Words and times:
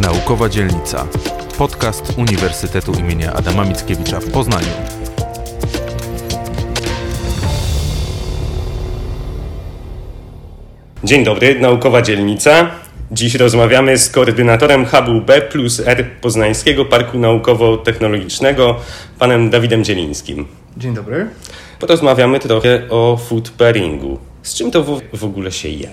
Naukowa 0.00 0.48
Dzielnica. 0.48 1.06
Podcast 1.58 2.12
Uniwersytetu 2.18 2.92
imienia 2.92 3.32
Adama 3.32 3.64
Mickiewicza 3.64 4.20
w 4.20 4.30
Poznaniu. 4.30 4.66
Dzień 11.04 11.24
dobry, 11.24 11.60
Naukowa 11.60 12.02
Dzielnica. 12.02 12.70
Dziś 13.12 13.34
rozmawiamy 13.34 13.98
z 13.98 14.10
koordynatorem 14.10 14.86
hubu 14.86 15.20
B 15.20 15.42
plus 15.42 15.80
R 15.80 16.06
Poznańskiego 16.20 16.84
Parku 16.84 17.18
Naukowo-Technologicznego, 17.18 18.74
panem 19.18 19.50
Dawidem 19.50 19.84
Dzielińskim. 19.84 20.46
Dzień 20.76 20.94
dobry. 20.94 21.26
Porozmawiamy 21.80 22.40
trochę 22.40 22.82
o 22.90 23.16
food 23.16 23.50
pairingu. 23.50 24.18
Z 24.42 24.54
czym 24.54 24.70
to 24.70 25.00
w 25.12 25.24
ogóle 25.24 25.52
się 25.52 25.68
je? 25.68 25.88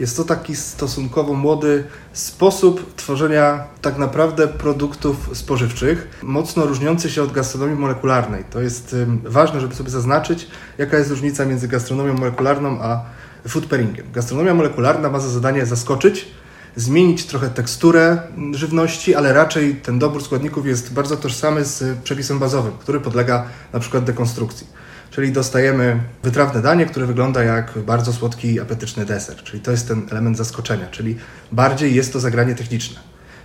Jest 0.00 0.16
to 0.16 0.24
taki 0.24 0.56
stosunkowo 0.56 1.34
młody 1.34 1.84
sposób 2.12 2.94
tworzenia 2.94 3.64
tak 3.82 3.98
naprawdę 3.98 4.48
produktów 4.48 5.30
spożywczych, 5.32 6.20
mocno 6.22 6.66
różniący 6.66 7.10
się 7.10 7.22
od 7.22 7.32
gastronomii 7.32 7.76
molekularnej. 7.76 8.44
To 8.50 8.60
jest 8.60 8.96
ważne, 9.24 9.60
żeby 9.60 9.74
sobie 9.74 9.90
zaznaczyć, 9.90 10.48
jaka 10.78 10.98
jest 10.98 11.10
różnica 11.10 11.44
między 11.44 11.68
gastronomią 11.68 12.14
molekularną 12.14 12.82
a 12.82 13.04
food 13.48 13.66
pairingiem. 13.66 14.06
Gastronomia 14.12 14.54
molekularna 14.54 15.10
ma 15.10 15.20
za 15.20 15.28
zadanie 15.28 15.66
zaskoczyć, 15.66 16.28
zmienić 16.76 17.26
trochę 17.26 17.48
teksturę 17.48 18.18
żywności, 18.52 19.14
ale 19.14 19.32
raczej 19.32 19.74
ten 19.74 19.98
dobór 19.98 20.24
składników 20.24 20.66
jest 20.66 20.92
bardzo 20.92 21.16
tożsamy 21.16 21.64
z 21.64 21.98
przepisem 21.98 22.38
bazowym, 22.38 22.72
który 22.80 23.00
podlega 23.00 23.44
na 23.72 23.80
przykład 23.80 24.04
dekonstrukcji. 24.04 24.66
Czyli 25.10 25.32
dostajemy 25.32 26.00
wytrawne 26.22 26.62
danie, 26.62 26.86
które 26.86 27.06
wygląda 27.06 27.42
jak 27.42 27.72
bardzo 27.78 28.12
słodki 28.12 28.60
apetyczny 28.60 29.04
deser. 29.04 29.36
Czyli 29.36 29.62
to 29.62 29.70
jest 29.70 29.88
ten 29.88 30.06
element 30.10 30.36
zaskoczenia, 30.36 30.86
czyli 30.90 31.16
bardziej 31.52 31.94
jest 31.94 32.12
to 32.12 32.20
zagranie 32.20 32.54
techniczne. 32.54 33.00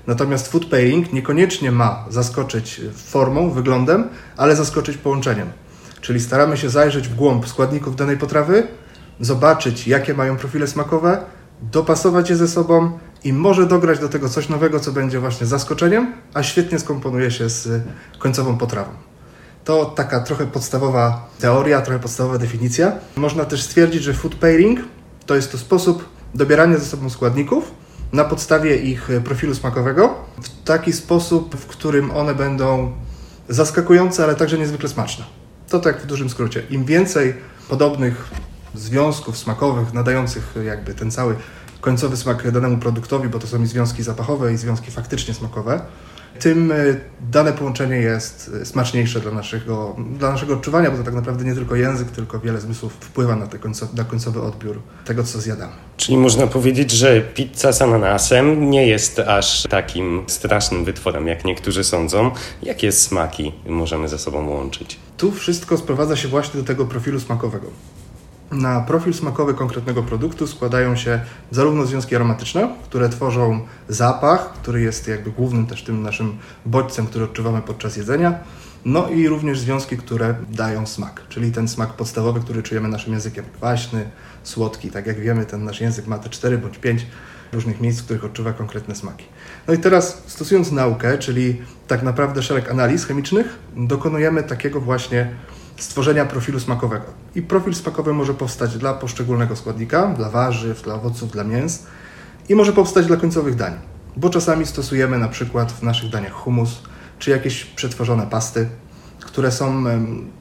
Natomiast 0.08 0.48
food 0.48 0.66
pairing 0.66 1.14
niekoniecznie 1.14 1.72
ma 1.72 2.06
zaskoczyć 2.10 2.82
formą, 2.96 3.50
wyglądem, 3.50 4.10
ale 4.38 4.56
zaskoczyć 4.56 4.98
połączeniem. 4.98 5.48
Czyli 6.02 6.20
staramy 6.20 6.58
się 6.58 6.70
zajrzeć 6.70 7.08
w 7.08 7.16
głąb 7.16 7.48
składników 7.48 7.96
danej 7.96 8.18
potrawy, 8.18 8.68
zobaczyć 9.20 9.88
jakie 9.88 10.14
mają 10.14 10.38
profile 10.38 10.68
smakowe, 10.68 11.24
dopasować 11.62 12.30
je 12.30 12.36
ze 12.36 12.48
sobą 12.48 13.00
i 13.24 13.34
może 13.34 13.66
dograć 13.66 14.00
do 14.00 14.10
tego 14.10 14.30
coś 14.30 14.50
nowego, 14.50 14.80
co 14.80 14.92
będzie 14.92 15.20
właśnie 15.20 15.48
zaskoczeniem, 15.48 16.14
a 16.34 16.44
świetnie 16.44 16.80
skomponuje 16.80 17.32
się 17.32 17.50
z 17.50 17.84
końcową 18.20 18.58
potrawą. 18.58 19.11
To 19.66 19.86
taka 19.86 20.20
trochę 20.20 20.48
podstawowa 20.48 21.30
teoria, 21.40 21.82
trochę 21.82 22.00
podstawowa 22.00 22.38
definicja. 22.38 22.92
Można 23.16 23.46
też 23.46 23.64
stwierdzić, 23.64 24.04
że 24.04 24.14
food 24.14 24.36
pairing 24.36 24.80
to 25.26 25.36
jest 25.36 25.52
to 25.52 25.58
sposób 25.58 26.10
dobierania 26.36 26.78
ze 26.78 26.86
sobą 26.86 27.10
składników 27.10 27.72
na 28.14 28.24
podstawie 28.24 28.76
ich 28.76 29.10
profilu 29.24 29.56
smakowego 29.56 30.16
w 30.42 30.64
taki 30.64 30.94
sposób, 30.94 31.56
w 31.56 31.66
którym 31.66 32.12
one 32.12 32.36
będą 32.36 32.92
zaskakujące, 33.50 34.24
ale 34.24 34.36
także 34.36 34.58
niezwykle 34.58 34.90
smaczne. 34.90 35.26
To 35.70 35.80
tak 35.80 36.02
w 36.02 36.06
dużym 36.06 36.30
skrócie. 36.30 36.64
Im 36.70 36.86
więcej 36.86 37.34
podobnych 37.70 38.32
związków 38.76 39.38
smakowych 39.38 39.94
nadających 39.94 40.56
jakby 40.66 40.94
ten 40.94 41.12
cały 41.12 41.36
końcowy 41.82 42.18
smak 42.18 42.52
danemu 42.52 42.78
produktowi, 42.78 43.30
bo 43.30 43.40
to 43.40 43.48
są 43.48 43.64
i 43.64 43.68
związki 43.68 44.04
zapachowe, 44.04 44.54
i 44.54 44.58
związki 44.58 44.92
faktycznie 44.92 45.34
smakowe, 45.34 45.82
tym 46.42 46.74
dane 47.32 47.54
połączenie 47.54 47.96
jest 47.96 48.52
smaczniejsze 48.64 49.20
dla 49.20 49.32
naszego, 49.32 49.96
dla 50.18 50.32
naszego 50.32 50.54
odczuwania, 50.54 50.92
bo 50.92 50.98
to 50.98 51.04
tak 51.04 51.14
naprawdę 51.14 51.46
nie 51.46 51.56
tylko 51.56 51.76
język, 51.76 52.12
tylko 52.12 52.40
wiele 52.40 52.62
zmysłów 52.62 52.94
wpływa 52.94 53.36
na, 53.36 53.48
końcowy, 53.48 53.98
na 53.98 54.04
końcowy 54.04 54.42
odbiór 54.42 54.82
tego, 55.06 55.24
co 55.24 55.42
zjadamy. 55.42 55.74
Czyli 55.98 56.18
można 56.18 56.48
powiedzieć, 56.48 56.92
że 56.92 57.22
pizza 57.22 57.72
z 57.72 57.82
ananasem 57.82 58.70
nie 58.70 58.88
jest 58.88 59.20
aż 59.20 59.64
takim 59.70 60.24
strasznym 60.28 60.86
wytworem, 60.86 61.28
jak 61.28 61.46
niektórzy 61.46 61.84
sądzą. 61.84 62.32
Jakie 62.64 62.92
smaki 62.92 63.52
możemy 63.66 64.08
ze 64.08 64.20
sobą 64.20 64.50
łączyć? 64.50 64.98
Tu 65.18 65.32
wszystko 65.32 65.78
sprowadza 65.78 66.16
się 66.16 66.28
właśnie 66.28 66.60
do 66.60 66.68
tego 66.68 66.86
profilu 66.86 67.20
smakowego. 67.20 67.68
Na 68.52 68.82
profil 68.82 69.14
smakowy 69.14 69.54
konkretnego 69.54 70.04
produktu 70.04 70.48
składają 70.48 70.96
się 70.96 71.20
zarówno 71.52 71.86
związki 71.86 72.16
aromatyczne, 72.16 72.76
które 72.84 73.10
tworzą 73.10 73.60
zapach, 73.90 74.54
który 74.54 74.82
jest 74.82 75.08
jakby 75.08 75.32
głównym 75.32 75.68
też 75.68 75.84
tym 75.84 76.04
naszym 76.04 76.38
bodźcem, 76.66 77.08
który 77.08 77.26
odczuwamy 77.26 77.62
podczas 77.62 77.98
jedzenia, 77.98 78.40
no 78.86 79.10
i 79.10 79.28
również 79.28 79.60
związki, 79.60 79.98
które 79.98 80.36
dają 80.50 80.86
smak, 80.86 81.22
czyli 81.30 81.52
ten 81.52 81.68
smak 81.68 81.94
podstawowy, 81.94 82.40
który 82.40 82.64
czujemy 82.64 82.88
naszym 82.88 83.14
językiem, 83.14 83.46
kwaśny, 83.54 84.10
słodki. 84.44 84.92
Tak 84.92 85.08
jak 85.08 85.20
wiemy, 85.20 85.46
ten 85.46 85.64
nasz 85.64 85.82
język 85.82 86.08
ma 86.08 86.18
te 86.18 86.30
4 86.30 86.58
bądź 86.58 86.78
5 86.78 87.06
różnych 87.54 87.82
miejsc, 87.82 88.02
w 88.02 88.04
których 88.04 88.26
odczuwa 88.26 88.54
konkretne 88.54 88.96
smaki. 88.96 89.26
No 89.68 89.74
i 89.74 89.78
teraz 89.78 90.24
stosując 90.28 90.72
naukę, 90.72 91.18
czyli 91.18 91.62
tak 91.88 92.04
naprawdę 92.04 92.44
szereg 92.44 92.72
analiz 92.72 93.06
chemicznych, 93.06 93.60
dokonujemy 93.76 94.44
takiego 94.44 94.82
właśnie 94.82 95.30
stworzenia 95.84 96.26
profilu 96.26 96.60
smakowego. 96.60 97.06
I 97.36 97.42
profil 97.42 97.76
smakowy 97.76 98.14
może 98.14 98.34
powstać 98.34 98.78
dla 98.78 98.94
poszczególnego 98.94 99.56
składnika, 99.56 100.08
dla 100.08 100.30
warzyw, 100.30 100.82
dla 100.82 100.96
owoców, 100.96 101.32
dla 101.32 101.44
mięs 101.44 101.84
i 102.50 102.56
może 102.56 102.74
powstać 102.74 103.06
dla 103.06 103.18
końcowych 103.18 103.56
dań, 103.56 103.74
bo 104.18 104.30
czasami 104.30 104.66
stosujemy 104.66 105.18
na 105.18 105.28
przykład 105.28 105.72
w 105.72 105.84
naszych 105.84 106.10
daniach 106.10 106.32
humus 106.32 106.82
czy 107.20 107.32
jakieś 107.32 107.66
przetworzone 107.66 108.28
pasty, 108.28 108.70
które 109.20 109.52
są, 109.52 109.84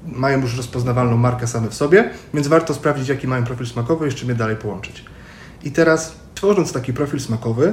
mają 0.06 0.40
już 0.40 0.56
rozpoznawalną 0.56 1.16
markę 1.16 1.46
same 1.46 1.68
w 1.68 1.74
sobie, 1.74 2.10
więc 2.34 2.48
warto 2.48 2.74
sprawdzić, 2.74 3.08
jaki 3.08 3.28
mają 3.28 3.44
profil 3.44 3.66
smakowy 3.66 4.08
i 4.08 4.10
z 4.10 4.14
czym 4.14 4.28
je 4.28 4.34
dalej 4.34 4.56
połączyć. 4.56 5.04
I 5.62 5.72
teraz, 5.72 6.14
tworząc 6.34 6.72
taki 6.72 6.92
profil 6.92 7.20
smakowy, 7.20 7.72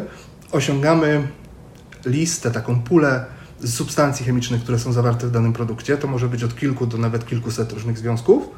osiągamy 0.51 1.27
listę, 2.05 2.51
taką 2.51 2.79
pulę 2.79 3.25
substancji 3.65 4.25
chemicznych, 4.25 4.61
które 4.63 4.79
są 4.79 4.93
zawarte 4.93 5.27
w 5.27 5.31
danym 5.31 5.53
produkcie. 5.53 5.97
To 5.97 6.07
może 6.07 6.29
być 6.29 6.43
od 6.43 6.55
kilku 6.55 6.87
do 6.87 6.97
nawet 6.97 7.25
kilkuset 7.25 7.71
różnych 7.71 7.97
związków. 7.97 8.49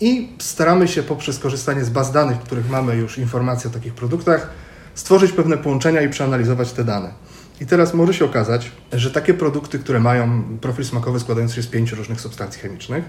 I 0.00 0.32
staramy 0.38 0.88
się 0.88 1.02
poprzez 1.02 1.38
korzystanie 1.38 1.84
z 1.84 1.90
baz 1.90 2.12
danych, 2.12 2.36
w 2.36 2.42
których 2.42 2.70
mamy 2.70 2.96
już 2.96 3.18
informacje 3.18 3.70
o 3.70 3.72
takich 3.72 3.94
produktach, 3.94 4.50
stworzyć 4.94 5.32
pewne 5.32 5.58
połączenia 5.58 6.02
i 6.02 6.08
przeanalizować 6.08 6.72
te 6.72 6.84
dane. 6.84 7.12
I 7.60 7.66
teraz 7.66 7.94
może 7.94 8.14
się 8.14 8.24
okazać, 8.24 8.72
że 8.92 9.10
takie 9.10 9.34
produkty, 9.34 9.78
które 9.78 10.00
mają 10.00 10.44
profil 10.60 10.84
smakowy 10.84 11.20
składający 11.20 11.54
się 11.54 11.62
z 11.62 11.66
pięciu 11.66 11.96
różnych 11.96 12.20
substancji 12.20 12.60
chemicznych, 12.60 13.04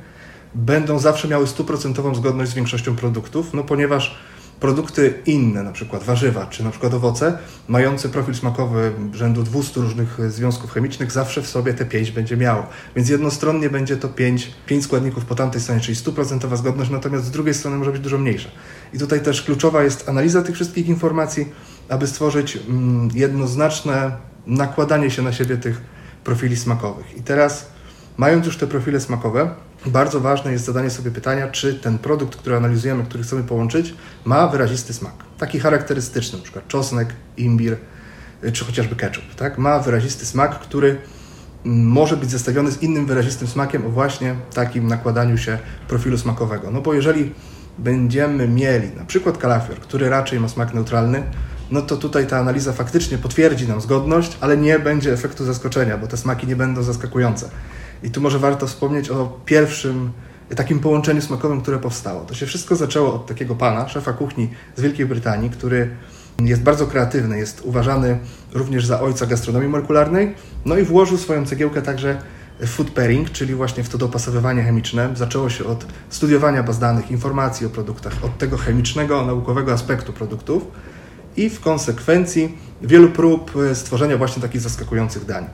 będą 0.56 1.00
zawsze 1.00 1.28
miały 1.28 1.48
stuprocentową 1.48 2.16
zgodność 2.16 2.52
z 2.52 2.54
większością 2.54 2.96
produktów, 2.96 3.54
no 3.54 3.64
ponieważ 3.64 4.18
produkty 4.60 5.14
inne, 5.26 5.64
na 5.64 5.72
przykład 5.72 6.04
warzywa 6.04 6.46
czy 6.46 6.64
na 6.64 6.70
przykład 6.70 6.94
owoce, 6.94 7.38
mające 7.68 8.10
profil 8.10 8.36
smakowy 8.36 8.92
rzędu 9.14 9.44
200 9.44 9.82
różnych 9.82 10.32
związków 10.32 10.72
chemicznych, 10.72 11.12
zawsze 11.12 11.42
w 11.42 11.48
sobie 11.48 11.74
te 11.74 11.86
5 11.86 12.12
będzie 12.12 12.38
miało. 12.38 12.66
Więc 12.96 13.10
jednostronnie 13.10 13.70
będzie 13.70 13.98
to 13.98 14.10
5, 14.10 14.52
5 14.66 14.84
składników 14.84 15.26
po 15.26 15.36
tamtej 15.36 15.62
stronie, 15.62 15.82
czyli 15.82 15.96
stuprocentowa 15.96 16.56
zgodność, 16.56 16.92
natomiast 16.92 17.26
z 17.26 17.32
drugiej 17.32 17.54
strony 17.54 17.78
może 17.78 17.92
być 17.92 18.02
dużo 18.02 18.18
mniejsza. 18.18 18.50
I 18.94 19.00
tutaj 19.00 19.22
też 19.22 19.42
kluczowa 19.42 19.84
jest 19.84 20.10
analiza 20.10 20.42
tych 20.42 20.56
wszystkich 20.56 20.88
informacji, 20.88 21.46
aby 21.90 22.08
stworzyć 22.08 22.58
mm, 22.58 23.10
jednoznaczne 23.14 24.12
nakładanie 24.48 25.12
się 25.12 25.22
na 25.22 25.34
siebie 25.34 25.58
tych 25.58 25.82
profili 26.24 26.58
smakowych. 26.58 27.18
I 27.18 27.22
teraz, 27.22 27.75
mając 28.18 28.46
już 28.46 28.58
te 28.58 28.68
profile 28.68 29.00
smakowe, 29.00 29.50
bardzo 29.86 30.20
ważne 30.20 30.52
jest 30.52 30.66
zadanie 30.66 30.90
sobie 30.90 31.12
pytania, 31.12 31.48
czy 31.48 31.74
ten 31.74 31.98
produkt, 31.98 32.36
który 32.36 32.56
analizujemy, 32.56 33.04
który 33.04 33.24
chcemy 33.24 33.44
połączyć, 33.44 33.94
ma 34.26 34.48
wyrazisty 34.48 34.94
smak. 34.94 35.14
Taki 35.38 35.60
charakterystyczny, 35.60 36.40
np. 36.40 36.62
czosnek, 36.68 37.14
imbir, 37.38 37.78
czy 38.54 38.66
chociażby 38.66 38.96
ketchup. 38.96 39.36
Tak? 39.36 39.58
Ma 39.58 39.80
wyrazisty 39.80 40.26
smak, 40.26 40.60
który 40.60 40.98
może 41.66 42.18
być 42.18 42.32
zestawiony 42.32 42.72
z 42.72 42.84
innym 42.84 43.06
wyrazistym 43.06 43.48
smakiem 43.48 43.86
o 43.86 43.90
właśnie 43.90 44.36
takim 44.54 44.88
nakładaniu 44.88 45.38
się 45.38 45.58
profilu 45.88 46.18
smakowego. 46.18 46.72
No 46.72 46.82
bo 46.82 46.94
jeżeli 46.94 47.34
będziemy 47.78 48.48
mieli 48.48 48.88
na 48.98 49.06
przykład 49.06 49.38
kalafior, 49.38 49.80
który 49.80 50.10
raczej 50.10 50.40
ma 50.40 50.48
smak 50.48 50.74
neutralny, 50.74 51.24
no 51.72 51.82
to 51.82 51.98
tutaj 51.98 52.28
ta 52.28 52.40
analiza 52.40 52.74
faktycznie 52.74 53.18
potwierdzi 53.18 53.68
nam 53.68 53.82
zgodność, 53.82 54.38
ale 54.42 54.58
nie 54.58 54.80
będzie 54.80 55.14
efektu 55.14 55.46
zaskoczenia, 55.46 55.98
bo 55.98 56.08
te 56.08 56.18
smaki 56.18 56.48
nie 56.48 56.56
będą 56.56 56.84
zaskakujące. 56.84 57.50
I 58.06 58.10
tu 58.10 58.22
może 58.22 58.40
warto 58.40 58.68
wspomnieć 58.68 59.10
o 59.10 59.40
pierwszym 59.46 60.12
takim 60.56 60.80
połączeniu 60.80 61.22
smakowym, 61.22 61.62
które 61.62 61.80
powstało. 61.80 62.22
To 62.22 62.36
się 62.36 62.46
wszystko 62.46 62.76
zaczęło 62.76 63.14
od 63.14 63.26
takiego 63.26 63.56
pana, 63.56 63.90
szefa 63.90 64.14
kuchni 64.14 64.50
z 64.76 64.82
Wielkiej 64.82 65.06
Brytanii, 65.06 65.50
który 65.50 65.90
jest 66.40 66.64
bardzo 66.64 66.88
kreatywny, 66.88 67.38
jest 67.38 67.62
uważany 67.62 68.20
również 68.54 68.86
za 68.86 69.02
ojca 69.02 69.26
gastronomii 69.26 69.70
molekularnej, 69.70 70.36
no 70.66 70.78
i 70.78 70.84
włożył 70.84 71.18
swoją 71.18 71.46
cegiełkę 71.46 71.82
także 71.82 72.22
w 72.60 72.70
food 72.70 72.92
pairing, 72.92 73.32
czyli 73.32 73.56
właśnie 73.56 73.84
w 73.84 73.90
to 73.90 73.98
dopasowywanie 73.98 74.64
chemiczne. 74.64 75.10
Zaczęło 75.16 75.50
się 75.50 75.66
od 75.66 75.86
studiowania 76.10 76.64
baz 76.64 76.80
danych, 76.80 77.12
informacji 77.12 77.68
o 77.68 77.70
produktach, 77.70 78.14
od 78.22 78.38
tego 78.38 78.58
chemicznego, 78.58 79.26
naukowego 79.26 79.74
aspektu 79.74 80.14
produktów 80.14 80.64
i 81.38 81.50
w 81.50 81.60
konsekwencji 81.60 82.58
wielu 82.82 83.10
prób 83.10 83.52
stworzenia 83.74 84.18
właśnie 84.18 84.42
takich 84.42 84.62
zaskakujących 84.62 85.26
dań. 85.26 85.46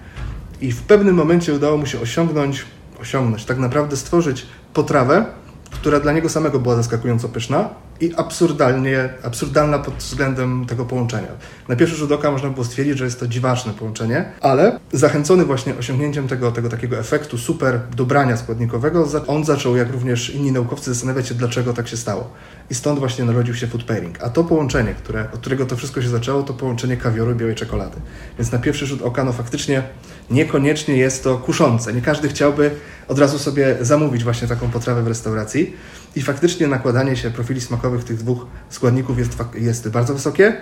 I 0.62 0.72
w 0.72 0.82
pewnym 0.82 1.16
momencie 1.16 1.54
udało 1.54 1.78
mu 1.78 1.86
się 1.86 2.00
osiągnąć, 2.00 2.66
osiągnąć, 3.02 3.46
tak 3.46 3.58
naprawdę 3.58 3.98
stworzyć 3.98 4.46
potrawę, 4.74 5.26
która 5.72 6.00
dla 6.00 6.12
niego 6.12 6.30
samego 6.30 6.60
była 6.60 6.76
zaskakująco 6.76 7.30
pyszna 7.30 7.70
i 8.02 8.14
absurdalnie, 8.16 9.10
absurdalna 9.24 9.80
pod 9.80 9.94
względem 9.94 10.66
tego 10.66 10.86
połączenia. 10.86 11.28
Na 11.68 11.76
pierwszy 11.76 11.96
rzut 11.96 12.12
oka 12.12 12.32
można 12.32 12.50
było 12.50 12.66
stwierdzić, 12.66 12.98
że 12.98 13.06
jest 13.06 13.20
to 13.20 13.28
dziwaczne 13.28 13.74
połączenie, 13.74 14.26
ale 14.42 14.80
zachęcony 14.94 15.46
właśnie 15.46 15.78
osiągnięciem 15.78 16.28
tego, 16.28 16.52
tego 16.52 16.70
takiego 16.70 16.98
efektu 16.98 17.38
super 17.38 17.80
dobrania 17.96 18.38
składnikowego, 18.38 19.08
on 19.28 19.46
zaczął, 19.46 19.76
jak 19.76 19.92
również 19.92 20.30
inni 20.30 20.52
naukowcy, 20.52 20.94
zastanawiać 20.94 21.28
się, 21.28 21.36
dlaczego 21.36 21.74
tak 21.74 21.88
się 21.88 21.98
stało. 21.98 22.30
I 22.70 22.76
stąd 22.76 23.00
właśnie 23.00 23.26
narodził 23.26 23.56
się 23.56 23.68
food 23.68 23.84
pairing. 23.84 24.24
A 24.24 24.30
to 24.30 24.44
połączenie, 24.44 24.94
które, 24.94 25.28
od 25.34 25.40
którego 25.40 25.66
to 25.66 25.76
wszystko 25.76 26.02
się 26.02 26.10
zaczęło, 26.10 26.44
to 26.44 26.54
połączenie 26.54 26.98
kawioru 26.98 27.32
i 27.32 27.36
białej 27.36 27.56
czekolady. 27.56 27.98
Więc 28.38 28.52
na 28.52 28.60
pierwszy 28.60 28.86
rzut 28.86 29.02
oka, 29.02 29.24
no 29.24 29.34
faktycznie 29.34 29.84
niekoniecznie 30.30 30.98
jest 30.98 31.24
to 31.24 31.38
kuszące. 31.38 31.94
Nie 31.94 32.02
każdy 32.02 32.30
chciałby 32.30 32.72
od 33.08 33.20
razu 33.20 33.40
sobie 33.40 33.78
zamówić 33.82 34.24
właśnie 34.24 34.48
taką 34.48 34.70
potrawę 34.70 35.04
w 35.04 35.08
restauracji. 35.08 35.74
I 36.16 36.22
faktycznie 36.22 36.68
nakładanie 36.68 37.16
się 37.16 37.32
profili 37.32 37.62
smakowych 37.62 38.04
tych 38.04 38.18
dwóch 38.18 38.46
składników 38.70 39.18
jest, 39.18 39.38
jest 39.56 39.90
bardzo 39.90 40.14
wysokie, 40.14 40.62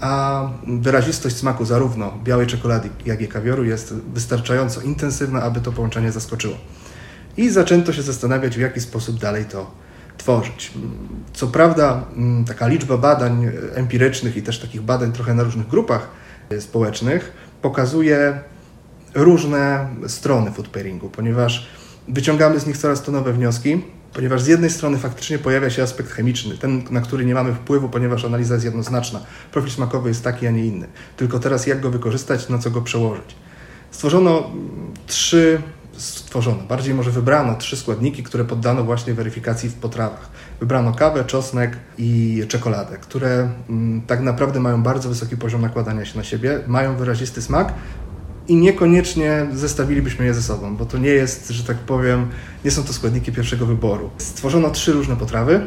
a 0.00 0.42
wyrazistość 0.66 1.36
smaku 1.36 1.64
zarówno 1.64 2.18
białej 2.24 2.46
czekolady, 2.46 2.88
jak 3.06 3.20
i 3.22 3.28
kawioru 3.28 3.64
jest 3.64 3.94
wystarczająco 3.94 4.80
intensywna, 4.80 5.42
aby 5.42 5.60
to 5.60 5.72
połączenie 5.72 6.12
zaskoczyło. 6.12 6.54
I 7.36 7.50
zaczęto 7.50 7.92
się 7.92 8.02
zastanawiać, 8.02 8.56
w 8.56 8.60
jaki 8.60 8.80
sposób 8.80 9.18
dalej 9.18 9.44
to 9.44 9.70
tworzyć. 10.18 10.72
Co 11.32 11.46
prawda, 11.46 12.04
mm, 12.16 12.44
taka 12.44 12.68
liczba 12.68 12.96
badań 12.96 13.50
empirycznych 13.74 14.36
i 14.36 14.42
też 14.42 14.58
takich 14.58 14.82
badań 14.82 15.12
trochę 15.12 15.34
na 15.34 15.42
różnych 15.42 15.68
grupach 15.68 16.08
społecznych 16.60 17.32
pokazuje 17.62 18.40
różne 19.14 19.88
strony 20.06 20.50
food 20.50 20.68
pairingu, 20.68 21.08
ponieważ 21.08 21.68
wyciągamy 22.08 22.60
z 22.60 22.66
nich 22.66 22.76
coraz 22.76 23.02
to 23.02 23.12
nowe 23.12 23.32
wnioski, 23.32 23.82
ponieważ 24.16 24.42
z 24.42 24.46
jednej 24.46 24.70
strony 24.70 24.98
faktycznie 24.98 25.38
pojawia 25.38 25.70
się 25.70 25.82
aspekt 25.82 26.10
chemiczny, 26.10 26.58
ten, 26.58 26.84
na 26.90 27.00
który 27.00 27.24
nie 27.24 27.34
mamy 27.34 27.54
wpływu, 27.54 27.88
ponieważ 27.88 28.24
analiza 28.24 28.54
jest 28.54 28.64
jednoznaczna. 28.64 29.20
Profil 29.52 29.70
smakowy 29.70 30.08
jest 30.08 30.24
taki, 30.24 30.46
a 30.46 30.50
nie 30.50 30.66
inny. 30.66 30.86
Tylko 31.16 31.38
teraz 31.38 31.66
jak 31.66 31.80
go 31.80 31.90
wykorzystać, 31.90 32.48
na 32.48 32.58
co 32.58 32.70
go 32.70 32.82
przełożyć. 32.82 33.36
Stworzono 33.90 34.50
trzy, 35.06 35.62
stworzono, 35.96 36.62
bardziej 36.68 36.94
może 36.94 37.10
wybrano 37.10 37.54
trzy 37.54 37.76
składniki, 37.76 38.22
które 38.22 38.44
poddano 38.44 38.84
właśnie 38.84 39.14
weryfikacji 39.14 39.68
w 39.68 39.74
potrawach. 39.74 40.28
Wybrano 40.60 40.92
kawę, 40.92 41.24
czosnek 41.24 41.76
i 41.98 42.42
czekoladę, 42.48 42.96
które 42.96 43.48
mm, 43.70 44.02
tak 44.06 44.20
naprawdę 44.20 44.60
mają 44.60 44.82
bardzo 44.82 45.08
wysoki 45.08 45.36
poziom 45.36 45.62
nakładania 45.62 46.04
się 46.04 46.18
na 46.18 46.24
siebie, 46.24 46.60
mają 46.66 46.96
wyrazisty 46.96 47.42
smak, 47.42 47.74
i 48.48 48.56
niekoniecznie 48.56 49.46
zestawilibyśmy 49.52 50.24
je 50.24 50.34
ze 50.34 50.42
sobą, 50.42 50.76
bo 50.76 50.86
to 50.86 50.98
nie 50.98 51.08
jest, 51.08 51.50
że 51.50 51.64
tak 51.64 51.76
powiem, 51.76 52.28
nie 52.64 52.70
są 52.70 52.82
to 52.82 52.92
składniki 52.92 53.32
pierwszego 53.32 53.66
wyboru. 53.66 54.10
Stworzono 54.18 54.70
trzy 54.70 54.92
różne 54.92 55.16
potrawy. 55.16 55.66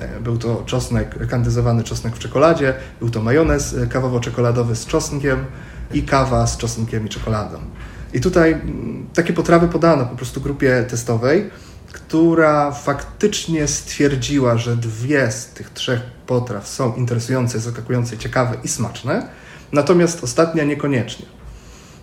E, 0.00 0.20
był 0.20 0.38
to 0.38 0.62
czosnek, 0.66 1.28
kandyzowany 1.28 1.84
czosnek 1.84 2.16
w 2.16 2.18
czekoladzie, 2.18 2.74
był 3.00 3.10
to 3.10 3.22
majonez 3.22 3.76
kawowo-czekoladowy 3.88 4.76
z 4.76 4.86
czosnkiem 4.86 5.44
i 5.92 6.02
kawa 6.02 6.46
z 6.46 6.56
czosnkiem 6.56 7.06
i 7.06 7.08
czekoladą. 7.08 7.58
I 8.12 8.20
tutaj 8.20 8.52
mm, 8.52 9.06
takie 9.14 9.32
potrawy 9.32 9.68
podano 9.68 10.06
po 10.06 10.16
prostu 10.16 10.40
grupie 10.40 10.84
testowej, 10.88 11.50
która 11.92 12.72
faktycznie 12.72 13.66
stwierdziła, 13.66 14.58
że 14.58 14.76
dwie 14.76 15.30
z 15.30 15.46
tych 15.46 15.70
trzech 15.70 16.00
potraw 16.26 16.68
są 16.68 16.94
interesujące, 16.94 17.60
zaskakujące, 17.60 18.18
ciekawe 18.18 18.56
i 18.64 18.68
smaczne, 18.68 19.28
natomiast 19.72 20.24
ostatnia 20.24 20.64
niekoniecznie 20.64 21.39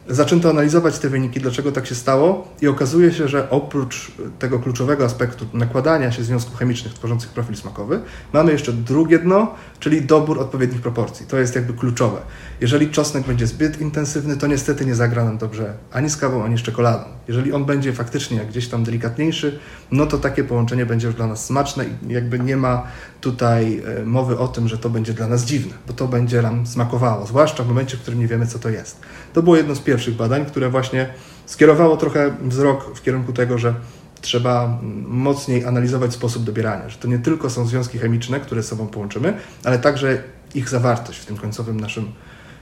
zaczęto 0.09 0.49
analizować 0.49 0.99
te 0.99 1.09
wyniki, 1.09 1.39
dlaczego 1.39 1.71
tak 1.71 1.87
się 1.87 1.95
stało, 1.95 2.47
i 2.61 2.67
okazuje 2.67 3.13
się, 3.13 3.27
że 3.27 3.49
oprócz 3.49 4.11
tego 4.39 4.59
kluczowego 4.59 5.05
aspektu 5.05 5.45
nakładania 5.53 6.11
się 6.11 6.23
związków 6.23 6.57
chemicznych 6.57 6.93
tworzących 6.93 7.29
profil 7.29 7.55
smakowy, 7.55 8.01
mamy 8.33 8.51
jeszcze 8.51 8.73
drugie 8.73 9.19
dno, 9.19 9.55
czyli 9.79 10.01
dobór 10.01 10.39
odpowiednich 10.39 10.81
proporcji. 10.81 11.25
To 11.25 11.37
jest 11.37 11.55
jakby 11.55 11.73
kluczowe. 11.73 12.17
Jeżeli 12.61 12.89
czosnek 12.89 13.23
będzie 13.23 13.47
zbyt 13.47 13.81
intensywny, 13.81 14.37
to 14.37 14.47
niestety 14.47 14.85
nie 14.85 14.95
zagra 14.95 15.25
nam 15.25 15.37
dobrze 15.37 15.73
ani 15.91 16.09
z 16.09 16.17
kawą, 16.17 16.43
ani 16.43 16.57
z 16.57 16.61
czekoladą. 16.61 17.05
Jeżeli 17.27 17.53
on 17.53 17.65
będzie 17.65 17.93
faktycznie 17.93 18.39
gdzieś 18.45 18.67
tam 18.67 18.83
delikatniejszy, 18.83 19.59
no 19.91 20.05
to 20.05 20.17
takie 20.17 20.43
połączenie 20.43 20.85
będzie 20.85 21.07
już 21.07 21.15
dla 21.15 21.27
nas 21.27 21.45
smaczne 21.45 21.85
i 21.85 22.13
jakby 22.13 22.39
nie 22.39 22.57
ma 22.57 22.83
tutaj 23.21 23.81
e, 24.01 24.05
mowy 24.05 24.39
o 24.39 24.47
tym, 24.47 24.67
że 24.67 24.77
to 24.77 24.89
będzie 24.89 25.13
dla 25.13 25.27
nas 25.27 25.45
dziwne, 25.45 25.73
bo 25.87 25.93
to 25.93 26.07
będzie 26.07 26.41
nam 26.41 26.67
smakowało, 26.67 27.25
zwłaszcza 27.25 27.63
w 27.63 27.67
momencie, 27.67 27.97
w 27.97 28.01
którym 28.01 28.19
nie 28.19 28.27
wiemy, 28.27 28.47
co 28.47 28.59
to 28.59 28.69
jest. 28.69 28.99
To 29.33 29.43
było 29.43 29.55
jedno 29.55 29.75
z 29.75 29.79
pierwszych 29.79 30.15
badań, 30.15 30.45
które 30.45 30.69
właśnie 30.69 31.09
skierowało 31.45 31.97
trochę 31.97 32.35
wzrok 32.41 32.97
w 32.97 33.01
kierunku 33.01 33.33
tego, 33.33 33.57
że 33.57 33.73
trzeba 34.21 34.79
mocniej 35.07 35.65
analizować 35.65 36.13
sposób 36.13 36.43
dobierania, 36.43 36.89
że 36.89 36.97
to 36.97 37.07
nie 37.07 37.19
tylko 37.19 37.49
są 37.49 37.67
związki 37.67 37.97
chemiczne, 37.99 38.39
które 38.39 38.63
z 38.63 38.67
sobą 38.67 38.87
połączymy, 38.87 39.33
ale 39.63 39.79
także 39.79 40.23
ich 40.55 40.69
zawartość 40.69 41.19
w 41.19 41.25
tym 41.25 41.37
końcowym 41.37 41.79
naszym 41.79 42.11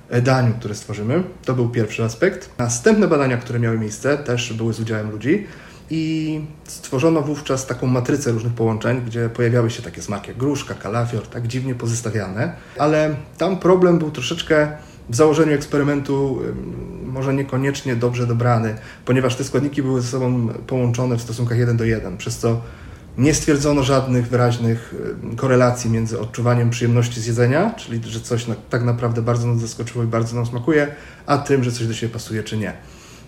e, 0.09 0.21
daniu, 0.21 0.53
które 0.59 0.75
stworzymy. 0.75 1.23
To 1.45 1.53
był 1.53 1.69
pierwszy 1.69 2.03
aspekt. 2.03 2.49
Następne 2.57 3.07
badania, 3.07 3.37
które 3.37 3.59
miały 3.59 3.79
miejsce, 3.79 4.17
też 4.17 4.53
były 4.53 4.73
z 4.73 4.79
udziałem 4.79 5.11
ludzi 5.11 5.47
i 5.89 6.41
stworzono 6.63 7.21
wówczas 7.21 7.67
taką 7.67 7.87
matrycę 7.87 8.31
różnych 8.31 8.53
połączeń, 8.53 9.01
gdzie 9.05 9.29
pojawiały 9.29 9.69
się 9.69 9.81
takie 9.81 10.01
smaki 10.01 10.27
jak 10.27 10.37
gruszka, 10.37 10.73
kalafior, 10.73 11.27
tak 11.27 11.47
dziwnie 11.47 11.75
pozystawiane, 11.75 12.53
ale 12.77 13.15
tam 13.37 13.57
problem 13.57 13.99
był 13.99 14.11
troszeczkę 14.11 14.67
w 15.09 15.15
założeniu 15.15 15.53
eksperymentu 15.53 16.39
może 17.05 17.33
niekoniecznie 17.33 17.95
dobrze 17.95 18.27
dobrany, 18.27 18.75
ponieważ 19.05 19.35
te 19.35 19.43
składniki 19.43 19.83
były 19.83 20.01
ze 20.01 20.07
sobą 20.07 20.47
połączone 20.67 21.17
w 21.17 21.21
stosunkach 21.21 21.57
1 21.57 21.77
do 21.77 21.83
1, 21.83 22.17
przez 22.17 22.37
co 22.37 22.61
nie 23.17 23.33
stwierdzono 23.33 23.83
żadnych 23.83 24.27
wyraźnych 24.27 24.95
korelacji 25.37 25.89
między 25.89 26.19
odczuwaniem 26.19 26.69
przyjemności 26.69 27.21
z 27.21 27.25
jedzenia, 27.25 27.73
czyli 27.77 28.11
że 28.11 28.19
coś 28.19 28.45
tak 28.69 28.83
naprawdę 28.83 29.21
bardzo 29.21 29.47
nas 29.47 29.59
zaskoczyło 29.59 30.03
i 30.03 30.07
bardzo 30.07 30.35
nam 30.35 30.45
smakuje, 30.45 30.87
a 31.25 31.37
tym, 31.37 31.63
że 31.63 31.71
coś 31.71 31.87
do 31.87 31.93
siebie 31.93 32.13
pasuje 32.13 32.43
czy 32.43 32.57
nie. 32.57 32.73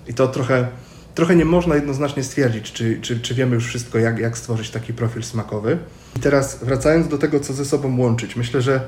I 0.08 0.14
to 0.14 0.28
trochę, 0.28 0.68
trochę 1.18 1.36
nie 1.36 1.46
można 1.46 1.76
jednoznacznie 1.76 2.24
stwierdzić, 2.24 2.72
czy, 2.72 3.02
czy, 3.02 3.20
czy 3.20 3.36
wiemy 3.36 3.56
już 3.56 3.68
wszystko, 3.68 4.00
jak, 4.00 4.20
jak 4.20 4.38
stworzyć 4.38 4.70
taki 4.70 4.94
profil 4.94 5.24
smakowy. 5.24 5.78
I 6.16 6.20
teraz 6.20 6.64
wracając 6.64 7.08
do 7.08 7.18
tego, 7.18 7.40
co 7.40 7.54
ze 7.54 7.66
sobą 7.66 7.98
łączyć, 7.98 8.36
myślę, 8.36 8.62
że 8.62 8.82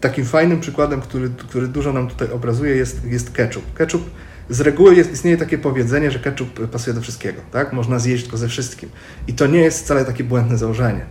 Takim 0.00 0.24
fajnym 0.24 0.60
przykładem, 0.60 1.00
który, 1.00 1.30
który 1.30 1.68
dużo 1.68 1.92
nam 1.92 2.08
tutaj 2.08 2.30
obrazuje, 2.32 2.76
jest, 2.76 3.04
jest 3.04 3.30
ketchup. 3.30 3.74
Ketchup 3.74 4.10
z 4.50 4.60
reguły 4.60 4.94
jest, 4.94 5.12
istnieje 5.12 5.36
takie 5.36 5.58
powiedzenie, 5.58 6.10
że 6.10 6.18
ketchup 6.18 6.68
pasuje 6.68 6.94
do 6.94 7.00
wszystkiego, 7.00 7.40
tak? 7.52 7.72
Można 7.72 7.98
zjeść 7.98 8.28
go 8.28 8.36
ze 8.36 8.48
wszystkim. 8.48 8.88
I 9.28 9.32
to 9.32 9.46
nie 9.46 9.58
jest 9.58 9.84
wcale 9.84 10.04
takie 10.04 10.24
błędne 10.24 10.58
założenie. 10.58 11.06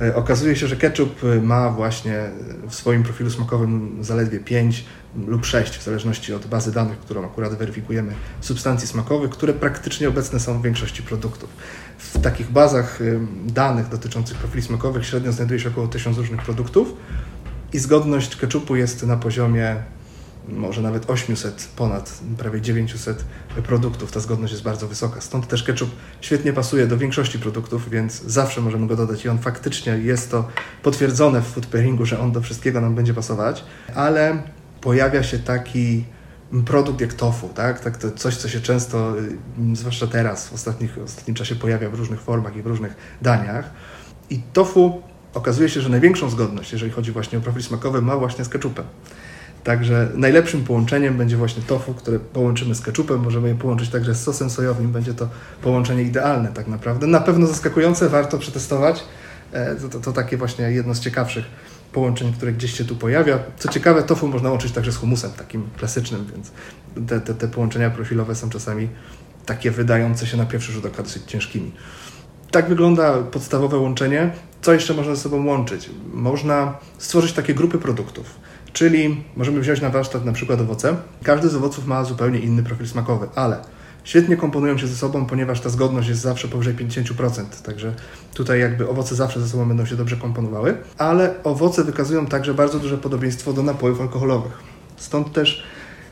E, 0.00 0.14
okazuje 0.14 0.56
się, 0.56 0.66
że 0.66 0.76
ketchup 0.76 1.24
e, 1.24 1.40
ma 1.40 1.70
właśnie 1.70 2.30
w 2.68 2.74
swoim 2.74 3.02
profilu 3.02 3.30
smakowym 3.30 3.98
zaledwie 4.00 4.40
5 4.40 4.84
lub 5.26 5.46
6, 5.46 5.78
w 5.78 5.84
zależności 5.84 6.34
od 6.34 6.46
bazy 6.46 6.72
danych, 6.72 6.98
którą 6.98 7.24
akurat 7.24 7.54
weryfikujemy, 7.54 8.12
substancji 8.40 8.88
smakowych, 8.88 9.30
które 9.30 9.52
praktycznie 9.52 10.08
obecne 10.08 10.40
są 10.40 10.60
w 10.60 10.62
większości 10.62 11.02
produktów. 11.02 11.50
W 11.98 12.20
takich 12.20 12.50
bazach 12.50 13.00
e, 13.00 13.04
danych 13.52 13.88
dotyczących 13.88 14.36
profili 14.36 14.62
smakowych 14.62 15.06
średnio 15.06 15.32
znajduje 15.32 15.60
się 15.60 15.68
około 15.68 15.88
1000 15.88 16.18
różnych 16.18 16.42
produktów, 16.42 16.94
i 17.72 17.78
zgodność 17.78 18.36
keczupu 18.36 18.76
jest 18.76 19.06
na 19.06 19.16
poziomie 19.16 19.76
może 20.48 20.82
nawet 20.82 21.10
800, 21.10 21.68
ponad 21.76 22.20
prawie 22.38 22.60
900 22.60 23.24
produktów. 23.64 24.12
Ta 24.12 24.20
zgodność 24.20 24.52
jest 24.52 24.64
bardzo 24.64 24.88
wysoka. 24.88 25.20
Stąd 25.20 25.48
też 25.48 25.62
ketchup 25.62 25.90
świetnie 26.20 26.52
pasuje 26.52 26.86
do 26.86 26.98
większości 26.98 27.38
produktów, 27.38 27.90
więc 27.90 28.22
zawsze 28.22 28.60
możemy 28.60 28.86
go 28.86 28.96
dodać 28.96 29.24
i 29.24 29.28
on 29.28 29.38
faktycznie 29.38 29.92
jest 29.92 30.30
to 30.30 30.48
potwierdzone 30.82 31.40
w 31.40 31.46
food 31.46 31.66
pairingu, 31.66 32.06
że 32.06 32.20
on 32.20 32.32
do 32.32 32.40
wszystkiego 32.40 32.80
nam 32.80 32.94
będzie 32.94 33.14
pasować, 33.14 33.64
ale 33.94 34.42
pojawia 34.80 35.22
się 35.22 35.38
taki 35.38 36.04
produkt 36.66 37.00
jak 37.00 37.14
tofu, 37.14 37.48
tak? 37.48 37.80
tak 37.80 37.96
to 37.96 38.10
coś, 38.10 38.36
co 38.36 38.48
się 38.48 38.60
często, 38.60 39.12
zwłaszcza 39.72 40.06
teraz, 40.06 40.48
w, 40.48 40.52
ostatnich, 40.52 40.94
w 40.94 41.02
ostatnim 41.02 41.34
czasie 41.34 41.54
pojawia 41.56 41.90
w 41.90 41.94
różnych 41.94 42.20
formach 42.20 42.56
i 42.56 42.62
w 42.62 42.66
różnych 42.66 42.96
daniach. 43.22 43.70
I 44.30 44.40
tofu 44.52 45.02
okazuje 45.34 45.68
się, 45.68 45.80
że 45.80 45.88
największą 45.88 46.30
zgodność, 46.30 46.72
jeżeli 46.72 46.92
chodzi 46.92 47.12
właśnie 47.12 47.38
o 47.38 47.40
profil 47.40 47.62
smakowy, 47.62 48.02
ma 48.02 48.16
właśnie 48.16 48.44
z 48.44 48.48
keczupem. 48.48 48.84
Także 49.64 50.08
najlepszym 50.14 50.64
połączeniem 50.64 51.16
będzie 51.16 51.36
właśnie 51.36 51.62
tofu, 51.62 51.94
które 51.94 52.18
połączymy 52.18 52.74
z 52.74 52.80
keczupem. 52.80 53.20
Możemy 53.20 53.48
je 53.48 53.54
połączyć 53.54 53.90
także 53.90 54.14
z 54.14 54.22
sosem 54.22 54.50
sojowym. 54.50 54.92
Będzie 54.92 55.14
to 55.14 55.28
połączenie 55.62 56.02
idealne 56.02 56.48
tak 56.48 56.66
naprawdę. 56.66 57.06
Na 57.06 57.20
pewno 57.20 57.46
zaskakujące, 57.46 58.08
warto 58.08 58.38
przetestować. 58.38 59.04
E, 59.52 59.76
to, 59.76 59.88
to, 59.88 60.00
to 60.00 60.12
takie 60.12 60.36
właśnie 60.36 60.64
jedno 60.64 60.94
z 60.94 61.00
ciekawszych 61.00 61.44
połączeń, 61.92 62.32
które 62.32 62.52
gdzieś 62.52 62.78
się 62.78 62.84
tu 62.84 62.96
pojawia. 62.96 63.38
Co 63.58 63.68
ciekawe, 63.68 64.02
tofu 64.02 64.28
można 64.28 64.50
łączyć 64.50 64.72
także 64.72 64.92
z 64.92 64.96
humusem, 64.96 65.30
takim 65.30 65.68
klasycznym, 65.76 66.26
więc 66.32 66.50
te, 67.08 67.20
te, 67.20 67.34
te 67.34 67.48
połączenia 67.48 67.90
profilowe 67.90 68.34
są 68.34 68.50
czasami 68.50 68.88
takie 69.46 69.70
wydające 69.70 70.26
się 70.26 70.36
na 70.36 70.46
pierwszy 70.46 70.72
rzut 70.72 70.86
oka 70.86 71.02
dosyć 71.02 71.22
ciężkimi. 71.26 71.72
Tak 72.50 72.68
wygląda 72.68 73.22
podstawowe 73.22 73.78
łączenie. 73.78 74.30
Co 74.62 74.72
jeszcze 74.72 74.94
można 74.94 75.14
ze 75.14 75.20
sobą 75.20 75.46
łączyć? 75.46 75.90
Można 76.12 76.78
stworzyć 76.98 77.32
takie 77.32 77.54
grupy 77.54 77.78
produktów. 77.78 78.34
Czyli 78.72 79.24
możemy 79.36 79.60
wziąć 79.60 79.80
na 79.80 79.90
warsztat 79.90 80.24
na 80.24 80.32
przykład 80.32 80.60
owoce. 80.60 80.96
Każdy 81.22 81.48
z 81.48 81.54
owoców 81.54 81.86
ma 81.86 82.04
zupełnie 82.04 82.38
inny 82.38 82.62
profil 82.62 82.88
smakowy, 82.88 83.28
ale 83.34 83.58
świetnie 84.04 84.36
komponują 84.36 84.78
się 84.78 84.86
ze 84.86 84.96
sobą, 84.96 85.26
ponieważ 85.26 85.60
ta 85.60 85.68
zgodność 85.68 86.08
jest 86.08 86.20
zawsze 86.20 86.48
powyżej 86.48 86.74
50%, 86.74 87.44
także 87.64 87.94
tutaj 88.34 88.60
jakby 88.60 88.88
owoce 88.88 89.14
zawsze 89.14 89.40
ze 89.40 89.48
sobą 89.48 89.68
będą 89.68 89.86
się 89.86 89.96
dobrze 89.96 90.16
komponowały, 90.16 90.76
ale 90.98 91.42
owoce 91.44 91.84
wykazują 91.84 92.26
także 92.26 92.54
bardzo 92.54 92.78
duże 92.78 92.98
podobieństwo 92.98 93.52
do 93.52 93.62
napojów 93.62 94.00
alkoholowych. 94.00 94.52
Stąd 94.96 95.32
też 95.32 95.64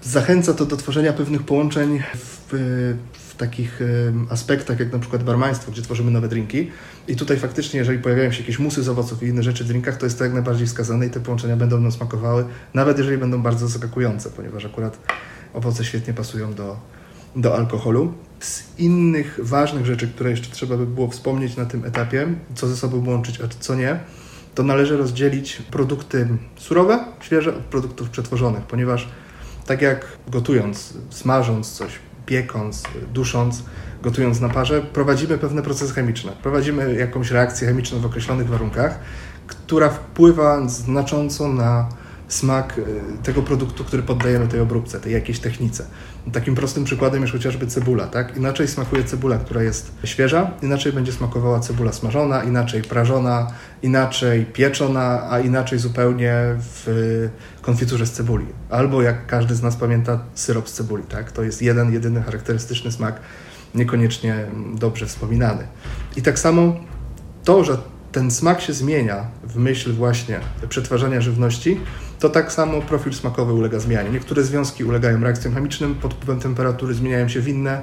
zachęca 0.03 0.55
to 0.55 0.67
do 0.67 0.77
tworzenia 0.77 1.13
pewnych 1.13 1.43
połączeń 1.43 2.03
w, 2.15 2.55
takich 3.39 3.81
aspektach, 4.31 4.81
jak 4.81 4.93
na 4.93 4.99
przykład 4.99 5.23
barmaństwo, 5.23 5.73
gdzie 5.73 5.83
tworzymy 5.83 6.11
nowe 6.11 6.29
drinki. 6.29 6.71
I 7.09 7.17
tutaj 7.17 7.37
faktycznie, 7.37 7.79
jeżeli 7.79 7.99
pojawiają 7.99 8.33
się 8.33 8.41
jakieś 8.41 8.59
musy 8.59 8.83
z 8.83 8.89
owoców 8.89 9.23
i 9.23 9.27
inne 9.27 9.43
rzeczy 9.43 9.65
w 9.65 9.67
drinkach, 9.67 9.97
to 9.97 10.07
jest 10.07 10.19
to 10.19 10.25
jak 10.25 10.33
najbardziej 10.33 10.67
wskazane 10.67 11.07
i 11.07 11.11
te 11.11 11.21
połączenia 11.21 11.57
będą 11.57 11.81
nam 11.81 11.93
smakowały, 11.93 12.45
nawet 12.75 12.99
jeżeli 12.99 13.19
będą 13.19 13.43
bardzo 13.43 13.69
zaskakujące, 13.69 14.31
ponieważ 14.31 14.65
akurat 14.65 14.99
owoce 15.55 15.85
świetnie 15.85 16.15
pasują 16.15 16.55
do, 16.55 16.77
do 17.37 17.57
alkoholu. 17.57 18.15
Z 18.41 18.63
innych 18.79 19.41
ważnych 19.43 19.87
rzeczy, 19.87 20.09
które 20.09 20.31
jeszcze 20.31 20.51
trzeba 20.51 20.77
by 20.77 20.87
było 20.87 21.09
wspomnieć 21.09 21.57
na 21.57 21.65
tym 21.65 21.85
etapie, 21.85 22.27
co 22.55 22.69
ze 22.69 22.77
sobą 22.77 23.11
łączyć, 23.11 23.41
a 23.41 23.49
co 23.61 23.75
nie, 23.75 24.01
to 24.55 24.63
należy 24.63 24.97
rozdzielić 24.97 25.63
produkty 25.71 26.29
surowe, 26.57 27.05
świeże 27.21 27.57
od 27.57 27.63
produktów 27.63 28.11
przetworzonych, 28.11 28.63
ponieważ 28.63 29.09
tak 29.67 29.83
jak 29.83 30.07
gotując, 30.29 30.95
smażąc 31.11 31.73
coś, 31.73 31.93
piekąc, 32.29 32.83
dusząc, 33.15 33.63
gotując 34.03 34.41
na 34.41 34.49
parze, 34.49 34.83
prowadzimy 34.83 35.39
pewne 35.39 35.63
procesy 35.63 35.95
chemiczne. 35.95 36.33
Prowadzimy 36.43 36.95
jakąś 36.95 37.31
reakcję 37.31 37.69
chemiczną 37.69 38.01
w 38.01 38.07
określonych 38.07 38.49
warunkach, 38.49 38.99
która 39.47 39.89
wpływa 39.89 40.69
znacząco 40.69 41.49
na 41.49 41.89
smak 42.29 42.79
y, 42.79 42.85
tego 43.23 43.43
produktu, 43.43 43.85
który 43.85 44.03
poddajemy 44.03 44.49
tej 44.49 44.61
obróbce, 44.61 45.01
tej 45.01 45.13
jakiejś 45.13 45.39
technice. 45.39 45.85
Takim 46.33 46.55
prostym 46.55 46.85
przykładem 46.85 47.21
jest 47.23 47.33
chociażby 47.33 47.67
cebula. 47.67 48.07
Tak? 48.07 48.37
Inaczej 48.37 48.69
smakuje 48.69 49.05
cebula, 49.05 49.39
która 49.39 49.63
jest 49.63 49.93
świeża, 50.05 50.51
inaczej 50.63 50.93
będzie 50.93 51.13
smakowała 51.13 51.61
cebula 51.61 51.93
smażona, 51.93 52.45
inaczej 52.45 52.83
prażona, 52.83 53.47
inaczej 53.83 54.47
pieczona, 54.47 55.31
a 55.31 55.41
inaczej 55.41 55.79
zupełnie 55.79 56.35
w 56.59 57.29
konfiturze 57.63 58.07
z 58.07 58.13
cebuli. 58.13 58.47
Albo 58.71 59.03
jak 59.03 59.27
każdy 59.27 59.55
z 59.55 59.63
nas 59.63 59.77
pamięta, 59.77 60.21
syrop 60.35 60.69
z 60.69 60.73
cebuli. 60.73 61.03
Tak? 61.05 61.33
To 61.33 61.43
jest 61.43 61.63
jeden, 61.63 61.93
jedyny 61.93 62.23
charakterystyczny 62.23 62.93
smak, 62.93 63.21
niekoniecznie 63.75 64.47
dobrze 64.75 65.07
wspominany. 65.07 65.67
I 66.17 66.23
tak 66.23 66.39
samo 66.39 66.77
to, 67.45 67.65
że 67.65 67.79
ten 68.13 68.31
smak 68.31 68.61
się 68.61 68.73
zmienia 68.73 69.25
w 69.45 69.57
myśl 69.57 69.93
właśnie 69.93 70.41
przetwarzania 70.69 71.21
żywności, 71.21 71.81
to 72.19 72.29
tak 72.29 72.53
samo 72.53 72.81
profil 72.83 73.15
smakowy 73.15 73.53
ulega 73.53 73.81
zmianie. 73.81 74.11
Niektóre 74.11 74.45
związki 74.45 74.85
ulegają 74.85 75.21
reakcjom 75.21 75.55
chemicznym, 75.55 75.95
pod 75.95 76.15
wpływem 76.15 76.41
temperatury 76.41 76.95
zmieniają 76.95 77.29
się 77.29 77.41
w 77.41 77.49
inne, 77.49 77.83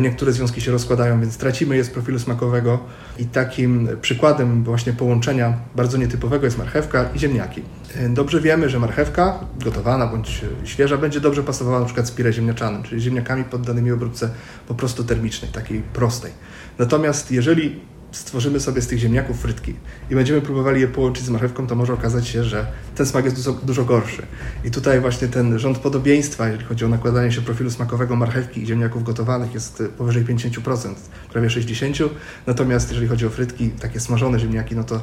niektóre 0.00 0.32
związki 0.32 0.60
się 0.60 0.72
rozkładają, 0.72 1.20
więc 1.20 1.36
tracimy 1.36 1.76
je 1.76 1.84
z 1.84 1.90
profilu 1.90 2.18
smakowego 2.18 2.78
i 3.18 3.24
takim 3.24 3.88
przykładem 4.00 4.64
właśnie 4.64 4.92
połączenia 4.92 5.52
bardzo 5.76 5.98
nietypowego 5.98 6.44
jest 6.44 6.58
marchewka 6.58 7.08
i 7.14 7.18
ziemniaki. 7.18 7.62
Dobrze 8.08 8.40
wiemy, 8.40 8.68
że 8.68 8.78
marchewka 8.78 9.40
gotowana 9.64 10.06
bądź 10.06 10.44
świeża 10.64 10.96
będzie 10.96 11.20
dobrze 11.20 11.42
pasowała 11.42 11.84
przykład 11.84 12.06
z 12.06 12.10
pire 12.10 12.32
ziemniaczanym, 12.32 12.82
czyli 12.82 13.00
ziemniakami 13.00 13.44
poddanymi 13.44 13.92
obróbce 13.92 14.30
po 14.68 14.74
prostu 14.74 15.04
termicznej, 15.04 15.50
takiej 15.50 15.82
prostej. 15.92 16.32
Natomiast 16.78 17.30
jeżeli 17.30 17.80
stworzymy 18.16 18.60
sobie 18.60 18.82
z 18.82 18.86
tych 18.86 18.98
ziemniaków 18.98 19.40
frytki 19.40 19.74
i 20.10 20.14
będziemy 20.14 20.40
próbowali 20.40 20.80
je 20.80 20.88
połączyć 20.88 21.24
z 21.24 21.30
marchewką, 21.30 21.66
to 21.66 21.74
może 21.74 21.92
okazać 21.92 22.28
się, 22.28 22.44
że 22.44 22.66
ten 22.94 23.06
smak 23.06 23.24
jest 23.24 23.36
dużo, 23.36 23.52
dużo 23.52 23.84
gorszy. 23.84 24.22
I 24.64 24.70
tutaj 24.70 25.00
właśnie 25.00 25.28
ten 25.28 25.58
rząd 25.58 25.78
podobieństwa, 25.78 26.46
jeżeli 26.46 26.64
chodzi 26.64 26.84
o 26.84 26.88
nakładanie 26.88 27.32
się 27.32 27.42
profilu 27.42 27.70
smakowego 27.70 28.16
marchewki 28.16 28.62
i 28.62 28.66
ziemniaków 28.66 29.04
gotowanych 29.04 29.54
jest 29.54 29.82
powyżej 29.98 30.24
50%, 30.24 30.94
prawie 31.32 31.48
60%. 31.48 32.08
Natomiast 32.46 32.88
jeżeli 32.88 33.08
chodzi 33.08 33.26
o 33.26 33.30
frytki, 33.30 33.70
takie 33.70 34.00
smażone 34.00 34.38
ziemniaki, 34.40 34.76
no 34.76 34.84
to 34.84 35.00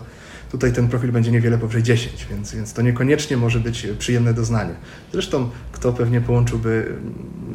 Tutaj 0.54 0.74
ten 0.74 0.88
profil 0.88 1.12
będzie 1.12 1.32
niewiele 1.32 1.58
powyżej 1.58 1.84
10, 1.84 2.28
więc, 2.30 2.56
więc 2.56 2.74
to 2.74 2.82
niekoniecznie 2.82 3.38
może 3.38 3.60
być 3.60 3.88
przyjemne 4.00 4.34
doznanie. 4.34 4.74
Zresztą 5.12 5.50
kto 5.72 5.94
pewnie 5.94 6.22
połączyłby 6.22 6.96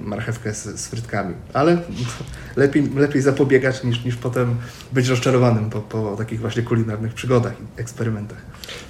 marchewkę 0.04 0.54
z, 0.54 0.80
z 0.80 0.86
frytkami, 0.86 1.34
ale 1.52 1.78
lepiej, 2.56 2.90
lepiej 2.96 3.22
zapobiegać 3.22 3.84
niż, 3.84 4.04
niż 4.04 4.16
potem 4.16 4.56
być 4.92 5.08
rozczarowanym 5.08 5.70
po, 5.70 5.80
po 5.80 6.16
takich 6.16 6.40
właśnie 6.40 6.62
kulinarnych 6.62 7.14
przygodach 7.14 7.52
i 7.52 7.80
eksperymentach. 7.80 8.38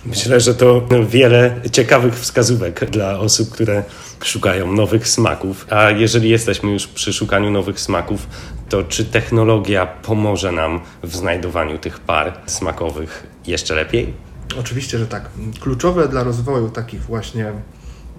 Myślę, 0.06 0.40
że 0.40 0.54
to 0.54 0.88
wiele 1.08 1.60
ciekawych 1.72 2.14
wskazówek 2.14 2.90
dla 2.90 3.18
osób, 3.18 3.50
które 3.50 3.84
szukają 4.24 4.72
nowych 4.72 5.08
smaków. 5.08 5.66
A 5.70 5.90
jeżeli 5.90 6.28
jesteśmy 6.28 6.70
już 6.70 6.86
przy 6.86 7.12
szukaniu 7.12 7.50
nowych 7.50 7.80
smaków, 7.80 8.26
to 8.68 8.84
czy 8.84 9.04
technologia 9.04 9.87
pomoże 9.87 10.52
nam 10.52 10.80
w 11.02 11.16
znajdowaniu 11.16 11.78
tych 11.78 12.00
par 12.00 12.40
smakowych 12.46 13.26
jeszcze 13.46 13.75
lepiej? 13.75 14.14
Oczywiście, 14.60 14.98
że 14.98 15.06
tak. 15.06 15.30
Kluczowe 15.60 16.08
dla 16.08 16.25
rozwoju 16.25 16.70
takich 16.70 17.02
właśnie 17.02 17.52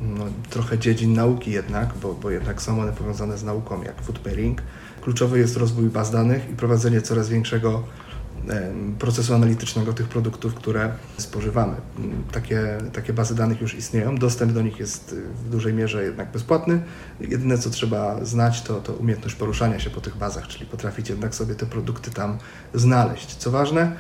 no, 0.02 0.26
trochę 0.50 0.78
dziedzin 0.78 1.14
nauki 1.14 1.52
jednak, 1.52 1.94
bo, 2.02 2.14
bo 2.14 2.30
jednak 2.30 2.62
są 2.62 2.82
one 2.82 2.92
powiązane 2.92 3.38
z 3.38 3.44
nauką, 3.44 3.84
jak 3.84 4.02
food 4.02 4.20
pairing. 4.20 4.62
Kluczowy 5.02 5.40
jest 5.40 5.58
rozwój 5.58 5.90
baz 5.90 6.12
danych 6.12 6.50
i 6.50 6.56
prowadzenie 6.56 7.02
coraz 7.02 7.30
większego 7.30 7.84
procesu 9.00 9.34
analitycznego 9.34 9.94
tych 9.94 10.08
produktów, 10.08 10.56
które 10.56 10.92
spożywamy. 11.18 11.76
Takie, 12.32 12.78
takie 12.94 13.14
bazy 13.14 13.36
danych 13.36 13.62
już 13.62 13.76
istnieją, 13.76 14.18
dostęp 14.18 14.52
do 14.52 14.62
nich 14.62 14.80
jest 14.80 15.16
w 15.46 15.50
dużej 15.50 15.74
mierze 15.74 16.04
jednak 16.04 16.32
bezpłatny. 16.32 16.82
Jedyne 17.20 17.58
co 17.58 17.70
trzeba 17.70 18.26
znać 18.26 18.62
to, 18.62 18.82
to 18.82 18.94
umiejętność 18.94 19.36
poruszania 19.36 19.80
się 19.80 19.90
po 19.90 20.02
tych 20.02 20.18
bazach, 20.18 20.48
czyli 20.48 20.66
potrafić 20.66 21.10
jednak 21.10 21.36
sobie 21.36 21.56
te 21.56 21.66
produkty 21.66 22.12
tam 22.12 22.38
znaleźć. 22.74 23.36
Co 23.36 23.52
ważne, 23.52 23.96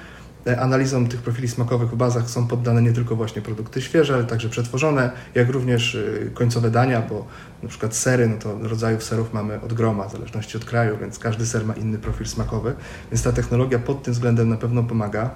analizom 0.58 1.08
tych 1.08 1.22
profili 1.22 1.48
smakowych 1.48 1.90
w 1.90 1.96
bazach 1.96 2.30
są 2.30 2.48
poddane 2.48 2.82
nie 2.82 2.94
tylko 2.94 3.16
właśnie 3.16 3.42
produkty 3.42 3.82
świeże, 3.82 4.14
ale 4.14 4.24
także 4.24 4.50
przetworzone, 4.50 5.12
jak 5.36 5.50
również 5.50 5.96
e, 5.96 6.30
końcowe 6.34 6.72
dania, 6.72 7.02
bo 7.02 7.26
na 7.64 7.70
przykład 7.70 7.96
sery, 7.96 8.28
no 8.28 8.38
to 8.38 8.68
rodzajów 8.68 9.04
serów 9.04 9.34
mamy 9.34 9.62
od 9.62 9.74
groma, 9.74 10.08
w 10.08 10.12
zależności 10.12 10.58
od 10.58 10.66
kraju, 10.66 10.98
więc 11.02 11.20
każdy 11.20 11.46
ser 11.46 11.66
ma 11.66 11.74
inny 11.74 11.98
profil 11.98 12.28
smakowy, 12.28 12.76
więc 13.12 13.24
ta 13.24 13.32
technologia 13.32 13.80
pod 13.80 14.04
tym 14.04 14.14
względem 14.14 14.50
na 14.50 14.58
pewno 14.58 14.84
pomaga. 14.84 15.30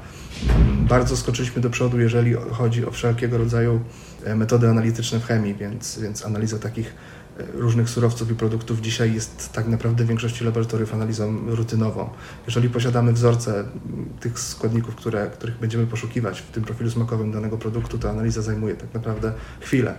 Mm, 0.50 0.86
bardzo 0.86 1.18
skoczyliśmy 1.18 1.62
do 1.62 1.70
przodu, 1.70 2.00
jeżeli 2.00 2.34
chodzi 2.34 2.86
o 2.86 2.92
wszelkiego 2.92 3.38
rodzaju 3.38 3.80
e, 4.26 4.36
metody 4.36 4.70
analityczne 4.70 5.20
w 5.20 5.26
chemii, 5.26 5.56
więc, 5.56 6.00
więc 6.00 6.26
analiza 6.26 6.60
takich 6.60 6.94
różnych 7.54 7.90
surowców 7.90 8.32
i 8.32 8.36
produktów 8.36 8.82
dzisiaj 8.82 9.14
jest 9.14 9.54
tak 9.54 9.68
naprawdę 9.68 10.04
w 10.04 10.08
większości 10.08 10.44
laboratoriów 10.44 10.94
analizą 10.94 11.38
rutynową. 11.48 12.10
Jeżeli 12.46 12.70
posiadamy 12.70 13.14
wzorce 13.14 13.66
tych 14.20 14.40
składników, 14.40 14.96
które, 14.96 15.28
których 15.28 15.60
będziemy 15.60 15.88
poszukiwać 15.88 16.42
w 16.42 16.52
tym 16.52 16.64
profilu 16.64 16.92
smakowym 16.92 17.32
danego 17.32 17.58
produktu, 17.58 17.98
to 17.98 18.10
analiza 18.10 18.42
zajmuje 18.42 18.76
tak 18.76 18.94
naprawdę 18.94 19.34
chwilę 19.60 19.96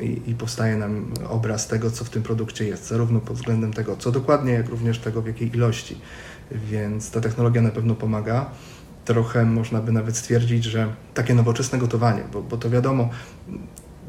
i, 0.00 0.22
i 0.26 0.34
powstaje 0.34 0.76
nam 0.76 1.14
obraz 1.28 1.68
tego, 1.68 1.90
co 1.90 2.04
w 2.04 2.10
tym 2.10 2.22
produkcie 2.22 2.64
jest, 2.64 2.86
zarówno 2.86 3.20
pod 3.20 3.36
względem 3.36 3.72
tego, 3.72 3.96
co 3.96 4.12
dokładnie, 4.12 4.52
jak 4.52 4.68
również 4.68 4.98
tego, 4.98 5.22
w 5.22 5.26
jakiej 5.26 5.56
ilości. 5.56 6.00
Więc 6.50 7.10
ta 7.10 7.20
technologia 7.20 7.62
na 7.62 7.70
pewno 7.70 7.94
pomaga 7.94 8.50
trochę 9.04 9.44
można 9.44 9.80
by 9.80 9.92
nawet 9.92 10.16
stwierdzić, 10.16 10.64
że 10.64 10.94
takie 11.14 11.34
nowoczesne 11.34 11.78
gotowanie, 11.78 12.22
bo, 12.32 12.42
bo 12.42 12.56
to 12.56 12.70
wiadomo, 12.70 13.08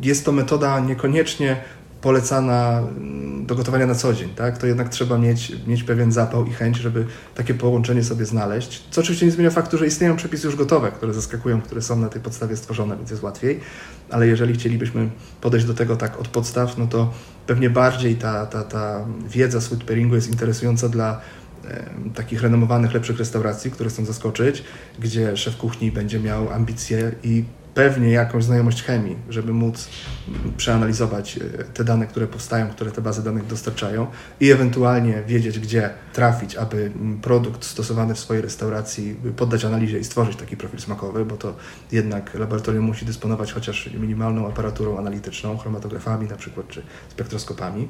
jest 0.02 0.26
to 0.26 0.32
metoda 0.32 0.80
niekoniecznie 0.80 1.62
polecana 2.08 2.80
mm, 2.80 3.46
do 3.46 3.56
gotowania 3.56 3.86
na 3.86 3.96
co 3.96 4.14
dzień, 4.14 4.30
tak? 4.30 4.58
to 4.58 4.68
jednak 4.68 4.90
trzeba 4.90 5.18
mieć, 5.18 5.52
mieć 5.68 5.84
pewien 5.84 6.12
zapał 6.12 6.46
i 6.46 6.52
chęć, 6.52 6.78
żeby 6.78 7.06
takie 7.36 7.54
połączenie 7.54 8.04
sobie 8.04 8.26
znaleźć. 8.26 8.84
Co 8.92 9.02
oczywiście 9.02 9.26
nie 9.26 9.32
zmienia 9.32 9.50
faktu, 9.50 9.78
że 9.78 9.88
istnieją 9.88 10.16
przepisy 10.16 10.48
już 10.48 10.56
gotowe, 10.56 10.92
które 10.92 11.14
zaskakują, 11.14 11.62
które 11.62 11.82
są 11.82 12.00
na 12.00 12.10
tej 12.10 12.22
podstawie 12.22 12.58
stworzone, 12.58 12.98
więc 12.98 13.10
jest 13.12 13.24
łatwiej, 13.24 13.60
ale 14.10 14.28
jeżeli 14.28 14.54
chcielibyśmy 14.54 15.10
podejść 15.42 15.66
do 15.66 15.74
tego 15.74 15.96
tak 15.96 16.20
od 16.20 16.28
podstaw, 16.28 16.78
no 16.78 16.88
to 16.88 17.14
pewnie 17.48 17.70
bardziej 17.70 18.16
ta, 18.16 18.46
ta, 18.46 18.64
ta 18.64 19.06
wiedza 19.30 19.60
food 19.60 19.84
pairingu 19.84 20.16
jest 20.16 20.30
interesująca 20.30 20.90
dla 20.90 21.22
takich 22.16 22.42
renomowanych, 22.42 22.94
lepszych 22.94 23.18
restauracji, 23.18 23.72
które 23.72 23.90
chcą 23.90 24.06
zaskoczyć, 24.06 24.64
gdzie 25.00 25.38
szef 25.38 25.58
kuchni 25.58 25.92
będzie 25.92 26.20
miał 26.20 26.50
ambicje 26.50 27.12
i 27.24 27.44
pewnie 27.78 28.10
jakąś 28.10 28.44
znajomość 28.44 28.84
chemii, 28.84 29.16
żeby 29.30 29.54
móc 29.54 29.90
przeanalizować 30.58 31.38
e, 31.38 31.64
te 31.64 31.84
dane, 31.84 32.08
które 32.08 32.28
powstają, 32.28 32.70
które 32.70 32.92
te 32.92 33.02
bazy 33.02 33.24
danych 33.24 33.48
dostarczają 33.48 34.08
i 34.40 34.52
ewentualnie 34.52 35.24
wiedzieć, 35.28 35.60
gdzie 35.60 35.90
trafić, 36.14 36.56
aby 36.56 36.92
produkt 37.22 37.66
stosowany 37.66 38.16
w 38.16 38.20
swojej 38.20 38.42
restauracji 38.42 39.16
poddać 39.36 39.66
analizie 39.66 40.00
i 40.00 40.04
stworzyć 40.04 40.36
taki 40.36 40.58
profil 40.58 40.80
smakowy, 40.80 41.26
bo 41.26 41.38
to 41.38 41.56
jednak 41.92 42.34
laboratorium 42.34 42.86
musi 42.86 43.06
dysponować 43.06 43.54
chociaż 43.54 43.90
minimalną 43.94 44.48
aparaturą 44.48 44.98
analityczną, 44.98 45.58
chromatografami 45.58 46.28
na 46.28 46.36
przykład, 46.36 46.68
czy 46.68 46.82
spektroskopami. 47.10 47.88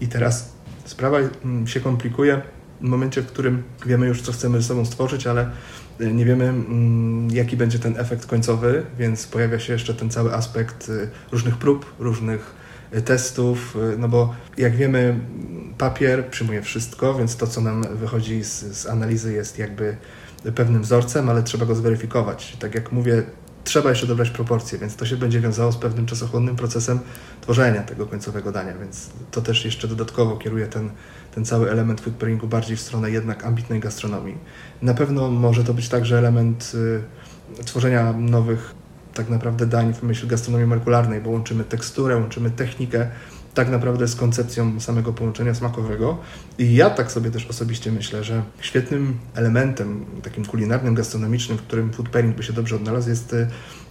I 0.00 0.08
teraz 0.08 0.52
sprawa 0.84 1.18
się 1.66 1.80
komplikuje 1.80 2.42
momencie, 2.80 3.22
w 3.22 3.26
którym 3.26 3.62
wiemy 3.86 4.06
już, 4.06 4.22
co 4.22 4.32
chcemy 4.32 4.62
ze 4.62 4.68
sobą 4.68 4.84
stworzyć, 4.84 5.26
ale 5.26 5.50
nie 6.00 6.24
wiemy, 6.24 6.44
mm, 6.44 7.30
jaki 7.30 7.56
będzie 7.56 7.78
ten 7.78 7.98
efekt 7.98 8.26
końcowy, 8.26 8.82
więc 8.98 9.26
pojawia 9.26 9.58
się 9.58 9.72
jeszcze 9.72 9.94
ten 9.94 10.10
cały 10.10 10.34
aspekt 10.34 10.88
y, 10.88 11.08
różnych 11.32 11.56
prób, 11.56 11.94
różnych 11.98 12.54
y, 12.94 13.02
testów, 13.02 13.76
y, 13.94 13.98
no 13.98 14.08
bo 14.08 14.34
jak 14.58 14.76
wiemy, 14.76 15.20
papier 15.78 16.26
przyjmuje 16.26 16.62
wszystko, 16.62 17.14
więc 17.14 17.36
to, 17.36 17.46
co 17.46 17.60
nam 17.60 17.84
wychodzi 17.96 18.44
z, 18.44 18.64
z 18.64 18.86
analizy, 18.86 19.32
jest 19.32 19.58
jakby 19.58 19.96
pewnym 20.54 20.82
wzorcem, 20.82 21.28
ale 21.28 21.42
trzeba 21.42 21.66
go 21.66 21.74
zweryfikować. 21.74 22.56
Tak 22.60 22.74
jak 22.74 22.92
mówię, 22.92 23.22
trzeba 23.66 23.90
jeszcze 23.90 24.06
dobrać 24.06 24.30
proporcje, 24.30 24.78
więc 24.78 24.96
to 24.96 25.06
się 25.06 25.16
będzie 25.16 25.40
wiązało 25.40 25.72
z 25.72 25.76
pewnym 25.76 26.06
czasochłonnym 26.06 26.56
procesem 26.56 26.98
tworzenia 27.40 27.82
tego 27.82 28.06
końcowego 28.06 28.52
dania, 28.52 28.78
więc 28.78 29.10
to 29.30 29.42
też 29.42 29.64
jeszcze 29.64 29.88
dodatkowo 29.88 30.36
kieruje 30.36 30.66
ten, 30.66 30.90
ten 31.36 31.44
cały 31.44 31.70
element 31.70 32.00
food 32.00 32.14
pairingu 32.14 32.46
bardziej 32.46 32.76
w 32.76 32.80
stronę 32.80 33.10
jednak 33.10 33.44
ambitnej 33.44 33.80
gastronomii. 33.80 34.38
Na 34.82 34.94
pewno 34.94 35.30
może 35.30 35.64
to 35.64 35.74
być 35.74 35.88
także 35.88 36.18
element 36.18 36.72
y, 37.60 37.64
tworzenia 37.64 38.12
nowych 38.12 38.74
tak 39.14 39.28
naprawdę 39.28 39.66
dań 39.66 39.94
w 39.94 40.02
myśl 40.02 40.26
gastronomii 40.26 40.66
molekularnej, 40.66 41.20
bo 41.20 41.30
łączymy 41.30 41.64
teksturę, 41.64 42.16
łączymy 42.16 42.50
technikę, 42.50 43.10
tak 43.56 43.70
naprawdę 43.70 44.08
z 44.08 44.14
koncepcją 44.14 44.80
samego 44.80 45.12
połączenia 45.12 45.54
smakowego. 45.54 46.18
I 46.58 46.74
ja 46.74 46.90
tak 46.90 47.12
sobie 47.12 47.30
też 47.30 47.46
osobiście 47.46 47.92
myślę, 47.92 48.24
że 48.24 48.42
świetnym 48.60 49.18
elementem 49.34 50.04
takim 50.22 50.44
kulinarnym, 50.44 50.94
gastronomicznym, 50.94 51.58
w 51.58 51.62
którym 51.62 51.92
food 51.92 52.08
pairing 52.08 52.36
by 52.36 52.42
się 52.42 52.52
dobrze 52.52 52.76
odnalazł, 52.76 53.08
jest 53.08 53.36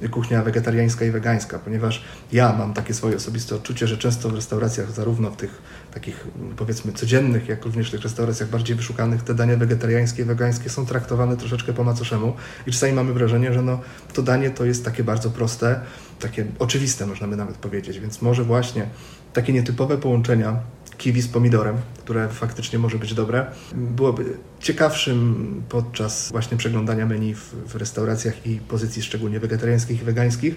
y, 0.02 0.10
kuchnia 0.10 0.44
wegetariańska 0.44 1.06
i 1.06 1.12
wegańska, 1.12 1.60
ponieważ 1.60 2.04
ja 2.32 2.54
mam 2.54 2.74
takie 2.74 2.94
swoje 2.94 3.16
osobiste 3.16 3.56
odczucie, 3.56 3.88
że 3.88 3.98
często 3.98 4.30
w 4.30 4.34
restauracjach, 4.34 4.92
zarówno 4.92 5.32
w 5.32 5.36
tych 5.36 5.62
takich 5.94 6.28
powiedzmy 6.58 6.94
codziennych, 6.94 7.48
jak 7.48 7.66
również 7.66 7.88
w 7.88 7.92
tych 7.92 8.02
restauracjach 8.02 8.50
bardziej 8.50 8.76
wyszukanych, 8.76 9.24
te 9.24 9.34
dania 9.34 9.58
wegetariańskie 9.58 10.22
i 10.22 10.26
wegańskie 10.26 10.70
są 10.70 10.86
traktowane 10.86 11.38
troszeczkę 11.38 11.74
po 11.74 11.84
macoszemu 11.84 12.34
i 12.68 12.72
czasami 12.72 12.94
mamy 12.94 13.14
wrażenie, 13.14 13.54
że 13.54 13.62
no, 13.62 13.80
to 14.14 14.22
danie 14.22 14.50
to 14.50 14.66
jest 14.66 14.86
takie 14.86 15.04
bardzo 15.04 15.30
proste, 15.30 15.80
takie 16.20 16.46
oczywiste 16.60 17.06
można 17.06 17.28
by 17.28 17.36
nawet 17.36 17.58
powiedzieć, 17.58 18.00
więc 18.00 18.22
może 18.22 18.44
właśnie 18.44 18.88
takie 19.36 19.54
nietypowe 19.54 19.98
połączenia 19.98 20.60
kiwi 20.98 21.22
z 21.22 21.28
pomidorem, 21.28 21.78
które 21.98 22.30
faktycznie 22.30 22.80
może 22.80 22.98
być 22.98 23.14
dobre, 23.14 23.46
byłoby 23.74 24.38
ciekawszym 24.60 25.64
podczas 25.70 26.32
właśnie 26.32 26.58
przeglądania 26.58 27.06
menu 27.06 27.36
w, 27.36 27.56
w 27.68 27.76
restauracjach 27.76 28.48
i 28.48 28.60
pozycji 28.60 29.02
szczególnie 29.02 29.40
wegetariańskich 29.40 30.02
i 30.02 30.06
wegańskich. 30.06 30.56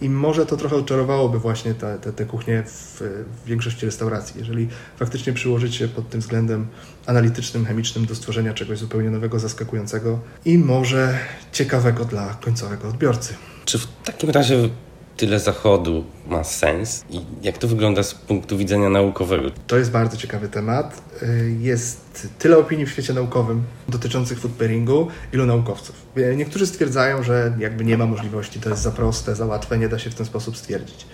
I 0.00 0.08
może 0.08 0.46
to 0.46 0.56
trochę 0.56 0.76
odczarowałoby 0.76 1.38
właśnie 1.38 1.74
te, 1.74 1.98
te, 1.98 2.12
te 2.12 2.24
kuchnie 2.24 2.62
w, 2.66 3.02
w 3.44 3.48
większości 3.48 3.86
restauracji, 3.86 4.40
jeżeli 4.40 4.68
faktycznie 4.96 5.32
przyłożyć 5.32 5.74
się 5.74 5.88
pod 5.88 6.08
tym 6.08 6.20
względem 6.20 6.66
analitycznym, 7.06 7.64
chemicznym 7.64 8.06
do 8.06 8.14
stworzenia 8.14 8.54
czegoś 8.54 8.78
zupełnie 8.78 9.10
nowego, 9.10 9.38
zaskakującego 9.38 10.20
i 10.44 10.58
może 10.58 11.18
ciekawego 11.52 12.04
dla 12.04 12.34
końcowego 12.34 12.88
odbiorcy. 12.88 13.34
Czy 13.64 13.78
w 13.78 13.86
takim 14.04 14.30
razie 14.30 14.68
tyle 15.16 15.40
zachodu 15.40 16.04
ma 16.26 16.44
sens 16.44 17.04
i 17.10 17.20
jak 17.42 17.58
to 17.58 17.68
wygląda 17.68 18.02
z 18.02 18.14
punktu 18.14 18.58
widzenia 18.58 18.88
naukowego? 18.88 19.50
To 19.66 19.76
jest 19.78 19.90
bardzo 19.90 20.16
ciekawy 20.16 20.48
temat. 20.48 21.02
Y, 21.22 21.56
jest 21.60 22.28
tyle 22.38 22.58
opinii 22.58 22.86
w 22.86 22.90
świecie 22.90 23.12
naukowym 23.12 23.62
dotyczących 23.88 24.38
food 24.38 24.52
pairingu, 24.52 25.08
ilu 25.32 25.46
naukowców. 25.46 26.06
Y, 26.16 26.36
niektórzy 26.36 26.66
stwierdzają, 26.66 27.22
że 27.22 27.56
jakby 27.58 27.84
nie 27.84 27.98
ma 27.98 28.06
możliwości, 28.06 28.60
to 28.60 28.70
jest 28.70 28.82
za 28.82 28.90
proste, 28.90 29.34
za 29.34 29.46
łatwe, 29.46 29.78
nie 29.78 29.88
da 29.88 29.98
się 29.98 30.10
w 30.10 30.14
ten 30.14 30.26
sposób 30.26 30.56
stwierdzić 30.56 31.06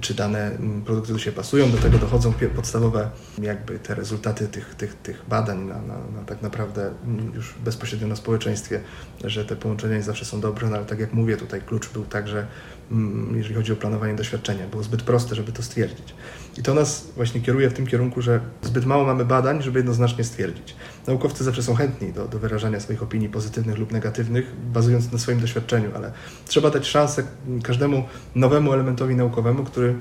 czy 0.00 0.14
dane 0.14 0.38
mm, 0.38 0.82
produkty 0.82 1.12
do 1.12 1.18
siebie 1.18 1.36
pasują. 1.36 1.70
Do 1.70 1.78
tego 1.78 1.98
dochodzą 1.98 2.32
podstawowe 2.56 3.10
jakby 3.42 3.78
te 3.78 3.94
rezultaty 3.94 4.48
tych, 4.48 4.74
tych, 4.74 4.94
tych 4.94 5.24
badań 5.28 5.58
na, 5.58 5.82
na, 5.82 5.94
na 5.94 6.24
tak 6.26 6.42
naprawdę 6.42 6.90
mm, 7.04 7.32
już 7.34 7.54
bezpośrednio 7.64 8.08
na 8.08 8.16
społeczeństwie, 8.16 8.80
że 9.24 9.44
te 9.44 9.56
połączenia 9.56 9.96
nie 9.96 10.02
zawsze 10.02 10.24
są 10.24 10.40
dobre, 10.40 10.68
no 10.68 10.76
ale 10.76 10.86
tak 10.86 11.00
jak 11.00 11.12
mówię, 11.12 11.36
tutaj 11.36 11.60
klucz 11.60 11.88
był 11.88 12.04
także 12.04 12.46
Mm, 12.90 13.36
jeżeli 13.36 13.54
chodzi 13.54 13.72
o 13.72 13.76
planowanie 13.76 14.14
doświadczenia. 14.14 14.66
Było 14.66 14.82
zbyt 14.82 15.02
proste, 15.02 15.34
żeby 15.34 15.52
to 15.52 15.62
stwierdzić. 15.62 16.14
I 16.58 16.62
to 16.62 16.74
nas 16.74 17.06
właśnie 17.16 17.40
kieruje 17.40 17.70
w 17.70 17.72
tym 17.72 17.86
kierunku, 17.86 18.22
że 18.22 18.40
zbyt 18.62 18.86
mało 18.86 19.04
mamy 19.04 19.24
badań, 19.24 19.62
żeby 19.62 19.78
jednoznacznie 19.78 20.24
stwierdzić. 20.24 20.76
Naukowcy 21.06 21.44
zawsze 21.44 21.62
są 21.62 21.74
chętni 21.74 22.12
do, 22.12 22.28
do 22.28 22.38
wyrażania 22.38 22.80
swoich 22.80 23.02
opinii 23.02 23.28
pozytywnych 23.28 23.78
lub 23.78 23.92
negatywnych, 23.92 24.46
bazując 24.72 25.12
na 25.12 25.18
swoim 25.18 25.40
doświadczeniu, 25.40 25.90
ale 25.94 26.12
trzeba 26.46 26.70
dać 26.70 26.86
szansę 26.86 27.22
każdemu 27.62 28.04
nowemu 28.34 28.72
elementowi 28.72 29.16
naukowemu, 29.16 29.64
który 29.64 29.94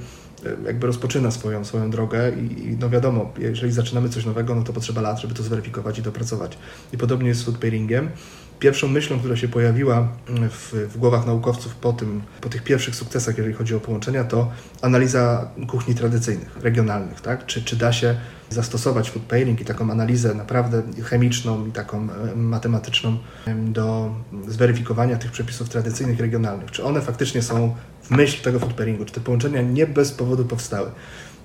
jakby 0.66 0.88
rozpoczyna 0.88 1.32
swoją, 1.32 1.66
swoją 1.66 1.92
drogę 1.92 2.32
i, 2.32 2.68
i, 2.68 2.78
no 2.80 2.90
wiadomo, 2.90 3.34
jeżeli 3.40 3.74
zaczynamy 3.74 4.10
coś 4.10 4.26
nowego, 4.26 4.56
no 4.56 4.64
to 4.64 4.74
potrzeba 4.74 5.02
lat, 5.02 5.22
żeby 5.22 5.34
to 5.34 5.44
zweryfikować 5.44 6.00
i 6.00 6.02
dopracować. 6.02 6.58
I 6.94 6.98
podobnie 6.98 7.28
jest 7.30 7.42
z 7.42 7.44
food 7.44 7.58
pairingiem 7.58 8.10
pierwszą 8.64 8.88
myślą, 8.88 9.20
która 9.20 9.36
się 9.36 9.48
pojawiła 9.48 10.08
w, 10.28 10.74
w, 10.94 10.98
głowach 10.98 11.26
naukowców 11.26 11.76
po, 11.76 11.94
tym, 11.94 12.22
po 12.42 12.50
tych 12.50 12.64
pierwszych 12.64 12.96
sukcesach, 12.96 13.38
jeżeli 13.38 13.56
chodzi 13.56 13.76
o 13.76 13.80
połączenia, 13.80 14.24
to 14.24 14.52
analiza 14.82 15.48
kuchni 15.68 15.96
tradycyjnych, 15.96 16.58
regionalnych. 16.62 17.22
Tak? 17.22 17.46
Czy, 17.46 17.64
czy 17.64 17.76
da 17.76 17.94
się 17.94 18.16
zastosować 18.50 19.12
food 19.12 19.24
pairing 19.24 19.62
i 19.62 19.66
taką 19.66 19.92
analizę 19.92 20.34
naprawdę 20.34 20.84
chemiczną 21.04 21.66
i 21.66 21.72
taką 21.72 22.08
e, 22.12 22.36
matematyczną 22.36 23.18
do 23.66 24.16
zweryfikowania 24.48 25.18
tych 25.18 25.32
przepisów 25.32 25.70
tradycyjnych, 25.70 26.20
regionalnych? 26.20 26.72
Czy 26.72 26.84
one 26.84 27.02
faktycznie 27.02 27.42
są 27.42 27.76
myśl 28.10 28.44
tego 28.44 28.60
food 28.60 28.74
pairingu? 28.74 29.06
Czy 29.06 29.14
te 29.14 29.22
połączenia 29.22 29.62
nie 29.62 29.88
bez 29.88 30.12
powodu 30.12 30.46
powstały? 30.46 30.92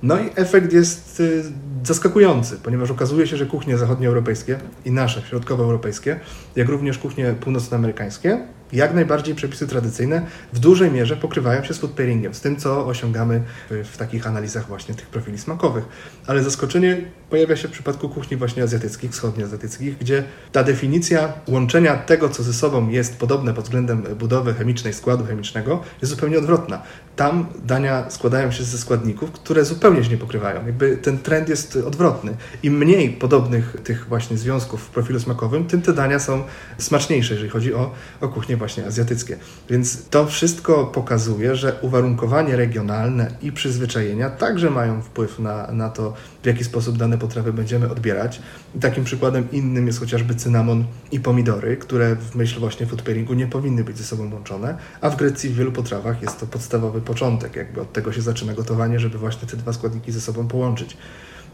No 0.02 0.18
i 0.18 0.30
efekt 0.34 0.72
jest 0.72 1.20
y, 1.20 1.42
zaskakujący, 1.84 2.56
ponieważ 2.62 2.90
okazuje 2.90 3.26
się, 3.26 3.36
że 3.36 3.46
kuchnie 3.46 3.78
zachodnioeuropejskie 3.78 4.58
i 4.84 4.90
nasze, 4.90 5.22
środkowoeuropejskie, 5.22 6.20
jak 6.56 6.68
również 6.68 6.98
kuchnie 6.98 7.34
północnoamerykańskie, 7.40 8.46
jak 8.72 8.94
najbardziej 8.94 9.34
przepisy 9.34 9.66
tradycyjne 9.66 10.26
w 10.52 10.58
dużej 10.58 10.90
mierze 10.90 11.16
pokrywają 11.16 11.64
się 11.64 11.74
z 11.74 11.78
food 11.78 11.90
pairingiem, 11.90 12.34
z 12.34 12.40
tym, 12.40 12.56
co 12.56 12.86
osiągamy 12.86 13.42
w 13.70 13.96
takich 13.96 14.26
analizach 14.26 14.68
właśnie 14.68 14.94
tych 14.94 15.06
profili 15.06 15.38
smakowych. 15.38 15.84
Ale 16.26 16.42
zaskoczenie 16.42 17.00
pojawia 17.30 17.56
się 17.56 17.68
w 17.68 17.70
przypadku 17.70 18.08
kuchni 18.08 18.36
właśnie 18.36 18.62
azjatyckich, 18.62 19.10
wschodnioazjatyckich, 19.10 19.98
gdzie 19.98 20.24
ta 20.52 20.64
definicja 20.64 21.32
łączenia 21.48 21.96
tego, 21.96 22.28
co 22.28 22.42
ze 22.42 22.52
sobą 22.52 22.88
jest 22.88 23.16
podobne 23.16 23.54
pod 23.54 23.64
względem 23.64 24.02
budowy 24.02 24.54
chemicznej, 24.54 24.94
składu 24.94 25.24
chemicznego, 25.24 25.82
jest 26.02 26.10
zupełnie 26.10 26.38
odwrotna. 26.38 26.82
Tam 27.16 27.46
dania 27.64 28.10
składają 28.10 28.50
się 28.50 28.64
ze 28.64 28.78
składników, 28.78 29.32
które 29.32 29.64
zupełnie 29.64 30.04
się 30.04 30.10
nie 30.10 30.16
pokrywają. 30.16 30.66
Jakby 30.66 30.96
ten 30.96 31.18
trend 31.18 31.48
jest 31.48 31.76
odwrotny. 31.76 32.36
Im 32.62 32.78
mniej 32.78 33.10
podobnych 33.10 33.76
tych 33.84 34.06
właśnie 34.08 34.36
związków 34.36 34.82
w 34.82 34.88
profilu 34.88 35.20
smakowym, 35.20 35.64
tym 35.64 35.82
te 35.82 35.92
dania 35.92 36.18
są 36.18 36.42
smaczniejsze, 36.78 37.34
jeżeli 37.34 37.50
chodzi 37.50 37.74
o, 37.74 37.90
o 38.20 38.28
kuchnię 38.28 38.56
właśnie 38.58 38.86
azjatyckie. 38.86 39.36
Więc 39.70 40.08
to 40.08 40.26
wszystko 40.26 40.86
pokazuje, 40.86 41.56
że 41.56 41.78
uwarunkowanie 41.82 42.56
regionalne 42.56 43.30
i 43.42 43.52
przyzwyczajenia 43.52 44.30
także 44.30 44.70
mają 44.70 45.02
wpływ 45.02 45.38
na, 45.38 45.72
na 45.72 45.88
to, 45.88 46.14
w 46.42 46.46
jaki 46.46 46.64
sposób 46.64 46.98
dane 46.98 47.18
potrawy 47.18 47.52
będziemy 47.52 47.90
odbierać. 47.90 48.42
I 48.74 48.78
takim 48.78 49.04
przykładem 49.04 49.48
innym 49.52 49.86
jest 49.86 50.00
chociażby 50.00 50.34
cynamon 50.34 50.84
i 51.12 51.20
pomidory, 51.20 51.76
które 51.76 52.16
w 52.16 52.34
myśl 52.34 52.60
właśnie 52.60 52.86
food 52.86 53.02
pairingu 53.02 53.34
nie 53.34 53.46
powinny 53.46 53.84
być 53.84 53.98
ze 53.98 54.04
sobą 54.04 54.32
łączone, 54.34 54.78
a 55.00 55.10
w 55.10 55.16
Grecji 55.16 55.50
w 55.50 55.54
wielu 55.54 55.72
potrawach 55.72 56.22
jest 56.22 56.40
to 56.40 56.46
podstawowy 56.46 57.00
początek, 57.00 57.56
jakby 57.56 57.80
od 57.80 57.92
tego 57.92 58.12
się 58.12 58.22
zaczyna 58.22 58.54
gotowanie, 58.54 59.00
żeby 59.00 59.18
właśnie 59.18 59.48
te 59.48 59.56
dwa 59.56 59.72
składniki 59.72 60.12
ze 60.12 60.20
sobą 60.20 60.48
połączyć. 60.48 60.96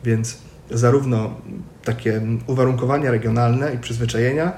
Więc 0.04 0.38
zarówno 0.70 1.34
takie 1.84 2.20
uwarunkowania 2.46 3.10
regionalne 3.10 3.74
i 3.74 3.78
przyzwyczajenia, 3.78 4.52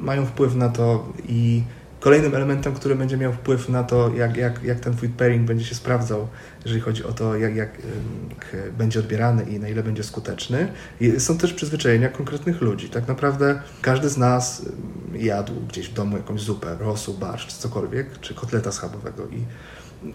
mają 0.00 0.26
wpływ 0.26 0.54
na 0.54 0.68
to 0.68 1.12
i 1.28 1.62
kolejnym 2.02 2.34
elementem, 2.34 2.74
który 2.74 2.94
będzie 2.94 3.16
miał 3.16 3.32
wpływ 3.32 3.68
na 3.68 3.84
to, 3.84 4.14
jak, 4.14 4.36
jak, 4.36 4.62
jak 4.62 4.80
ten 4.80 4.96
food 4.96 5.12
pairing 5.12 5.46
będzie 5.46 5.64
się 5.64 5.74
sprawdzał, 5.74 6.28
jeżeli 6.64 6.80
chodzi 6.80 7.04
o 7.04 7.12
to, 7.12 7.36
jak, 7.36 7.56
jak, 7.56 7.78
będzie 8.78 9.00
odbierany 9.00 9.42
i 9.42 9.60
na 9.60 9.68
ile 9.68 9.82
będzie 9.82 10.02
skuteczny, 10.02 10.72
są 11.18 11.38
też 11.38 11.52
przyzwyczajenia 11.52 12.08
konkretnych 12.08 12.60
ludzi. 12.60 12.88
Tak 12.88 13.08
naprawdę 13.08 13.62
każdy 13.82 14.08
z 14.08 14.16
nas 14.16 14.66
jadł 15.14 15.52
gdzieś 15.68 15.88
w 15.88 15.92
domu 15.92 16.16
jakąś 16.16 16.40
zupę, 16.40 16.76
rosół, 16.80 17.14
barszcz, 17.14 17.52
cokolwiek, 17.52 18.20
czy 18.20 18.34
kotleta 18.34 18.72
schabowego 18.72 19.26
i 19.26 19.44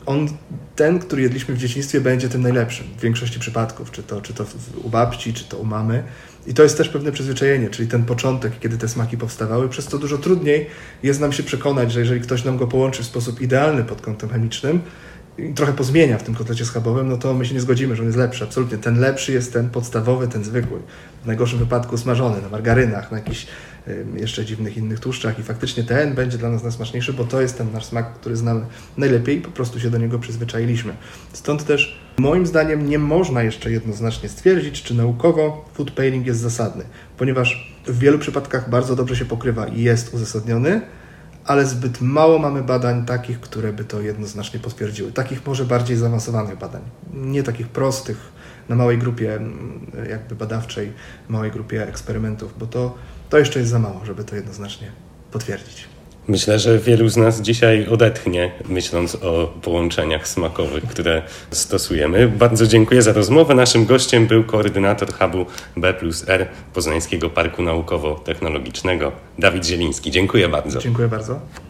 on, 0.06 0.28
ten, 0.76 1.00
który 1.00 1.21
jedliśmy 1.21 1.56
w 1.56 1.58
dzieciństwie, 1.58 2.02
będzie 2.02 2.30
tym 2.30 2.41
najlepszym 2.41 2.88
w 2.97 3.02
większości 3.02 3.39
przypadków, 3.39 3.91
czy 3.91 4.04
to, 4.04 4.21
czy 4.21 4.34
to 4.34 4.45
u 4.84 4.89
babci, 4.89 5.34
czy 5.34 5.43
to 5.43 5.58
u 5.58 5.65
mamy. 5.65 6.04
I 6.47 6.54
to 6.54 6.63
jest 6.63 6.78
też 6.78 6.89
pewne 6.89 7.12
przyzwyczajenie, 7.12 7.69
czyli 7.69 7.89
ten 7.89 8.06
początek, 8.06 8.60
kiedy 8.60 8.78
te 8.78 8.88
smaki 8.88 9.17
powstawały, 9.17 9.69
przez 9.69 9.86
to 9.86 9.97
dużo 9.97 10.17
trudniej 10.17 10.67
jest 11.04 11.19
nam 11.19 11.32
się 11.32 11.43
przekonać, 11.43 11.91
że 11.91 12.00
jeżeli 12.00 12.21
ktoś 12.21 12.43
nam 12.43 12.58
go 12.58 12.67
połączy 12.67 13.04
w 13.04 13.06
sposób 13.06 13.41
idealny 13.41 13.84
pod 13.84 14.02
kątem 14.02 14.30
chemicznym, 14.30 14.82
i 15.38 15.54
trochę 15.54 15.73
pozmienia 15.73 16.17
w 16.17 16.23
tym 16.23 16.36
kotlecie 16.36 16.65
schabowym, 16.65 17.10
no 17.10 17.17
to 17.17 17.34
my 17.34 17.45
się 17.45 17.54
nie 17.54 17.62
zgodzimy, 17.62 17.95
że 17.95 18.02
on 18.02 18.08
jest 18.08 18.17
lepszy. 18.17 18.43
Absolutnie. 18.43 18.78
Ten 18.78 19.00
lepszy 19.00 19.34
jest 19.34 19.54
ten 19.54 19.69
podstawowy, 19.69 20.28
ten 20.28 20.43
zwykły. 20.43 20.80
W 21.23 21.28
najgorszym 21.28 21.60
wypadku 21.60 21.97
smażony 21.97 22.41
na 22.41 22.50
margarynach, 22.50 23.12
na 23.12 23.17
jakichś 23.17 23.47
jeszcze 24.15 24.45
dziwnych 24.45 24.78
innych 24.78 25.00
tłuszczach 25.00 25.39
i 25.39 25.43
faktycznie 25.43 25.84
ten 25.84 26.15
będzie 26.15 26.38
dla 26.38 26.50
nas 26.50 26.63
najsmaczniejszy, 26.63 27.13
bo 27.13 27.23
to 27.23 27.41
jest 27.41 27.58
ten 27.58 27.71
nasz 27.71 27.86
smak, 27.86 28.13
który 28.13 28.36
znamy 28.36 28.65
najlepiej 28.97 29.38
i 29.38 29.41
po 29.41 29.52
prostu 29.52 29.80
się 29.80 29.89
do 29.89 29.97
niego 29.97 30.19
przyzwyczailiśmy. 30.19 30.93
Stąd 31.34 31.65
też 31.65 32.00
moim 32.17 32.45
zdaniem 32.45 32.89
nie 32.89 33.00
można 33.00 33.43
jeszcze 33.43 33.71
jednoznacznie 33.71 34.30
stwierdzić, 34.30 34.84
czy 34.84 34.93
naukowo 34.93 35.69
food 35.73 35.91
pairing 35.91 36.28
jest 36.28 36.39
zasadny, 36.39 36.84
ponieważ 37.17 37.78
w 37.86 38.00
wielu 38.00 38.19
przypadkach 38.19 38.69
bardzo 38.69 38.95
dobrze 38.95 39.15
się 39.15 39.26
pokrywa 39.26 39.67
i 39.67 39.82
jest 39.82 40.13
uzasadniony, 40.13 40.82
ale 41.45 41.65
zbyt 41.65 42.02
mało 42.02 42.39
mamy 42.39 42.63
badań 42.63 43.06
takich, 43.06 43.39
które 43.39 43.73
by 43.73 43.86
to 43.86 44.02
jednoznacznie 44.02 44.60
potwierdziły. 44.60 45.12
Takich 45.12 45.45
może 45.45 45.65
bardziej 45.65 45.97
zaawansowanych 45.97 46.58
badań, 46.58 46.82
nie 47.13 47.43
takich 47.43 47.67
prostych, 47.67 48.17
na 48.69 48.76
małej 48.76 48.97
grupie 48.97 49.39
jakby 50.10 50.36
badawczej, 50.36 50.93
małej 51.30 51.52
grupie 51.52 51.88
eksperymentów, 51.88 52.54
bo 52.60 52.65
to, 52.65 52.95
to 53.30 53.38
jeszcze 53.38 53.60
jest 53.60 53.72
za 53.72 53.80
mało, 53.80 54.02
żeby 54.06 54.24
to 54.24 54.36
jednoznacznie 54.36 54.92
potwierdzić. 55.32 55.88
Myślę, 56.28 56.60
że 56.60 56.80
wielu 56.80 57.10
z 57.10 57.18
nas 57.18 57.42
dzisiaj 57.42 57.88
odetchnie, 57.88 58.52
myśląc 58.70 59.16
o 59.16 59.54
połączeniach 59.62 60.28
smakowych, 60.28 60.84
które 60.84 61.22
stosujemy. 61.52 62.28
Bardzo 62.28 62.68
dziękuję 62.68 63.02
za 63.02 63.13
rozmowę. 63.13 63.56
Naszym 63.56 63.86
gościem 63.86 64.28
był 64.28 64.44
koordynator 64.44 65.13
hubu 65.13 65.46
B 65.78 65.94
plus 65.94 66.30
R 66.30 66.48
Poznańskiego 66.74 67.30
Parku 67.30 67.63
Naukowo-Technologicznego, 67.63 69.12
Dawid 69.40 69.66
Zieliński. 69.66 70.12
Dziękuję 70.12 70.50
bardzo. 70.50 70.80
Dziękuję 70.80 71.08
bardzo. 71.08 71.40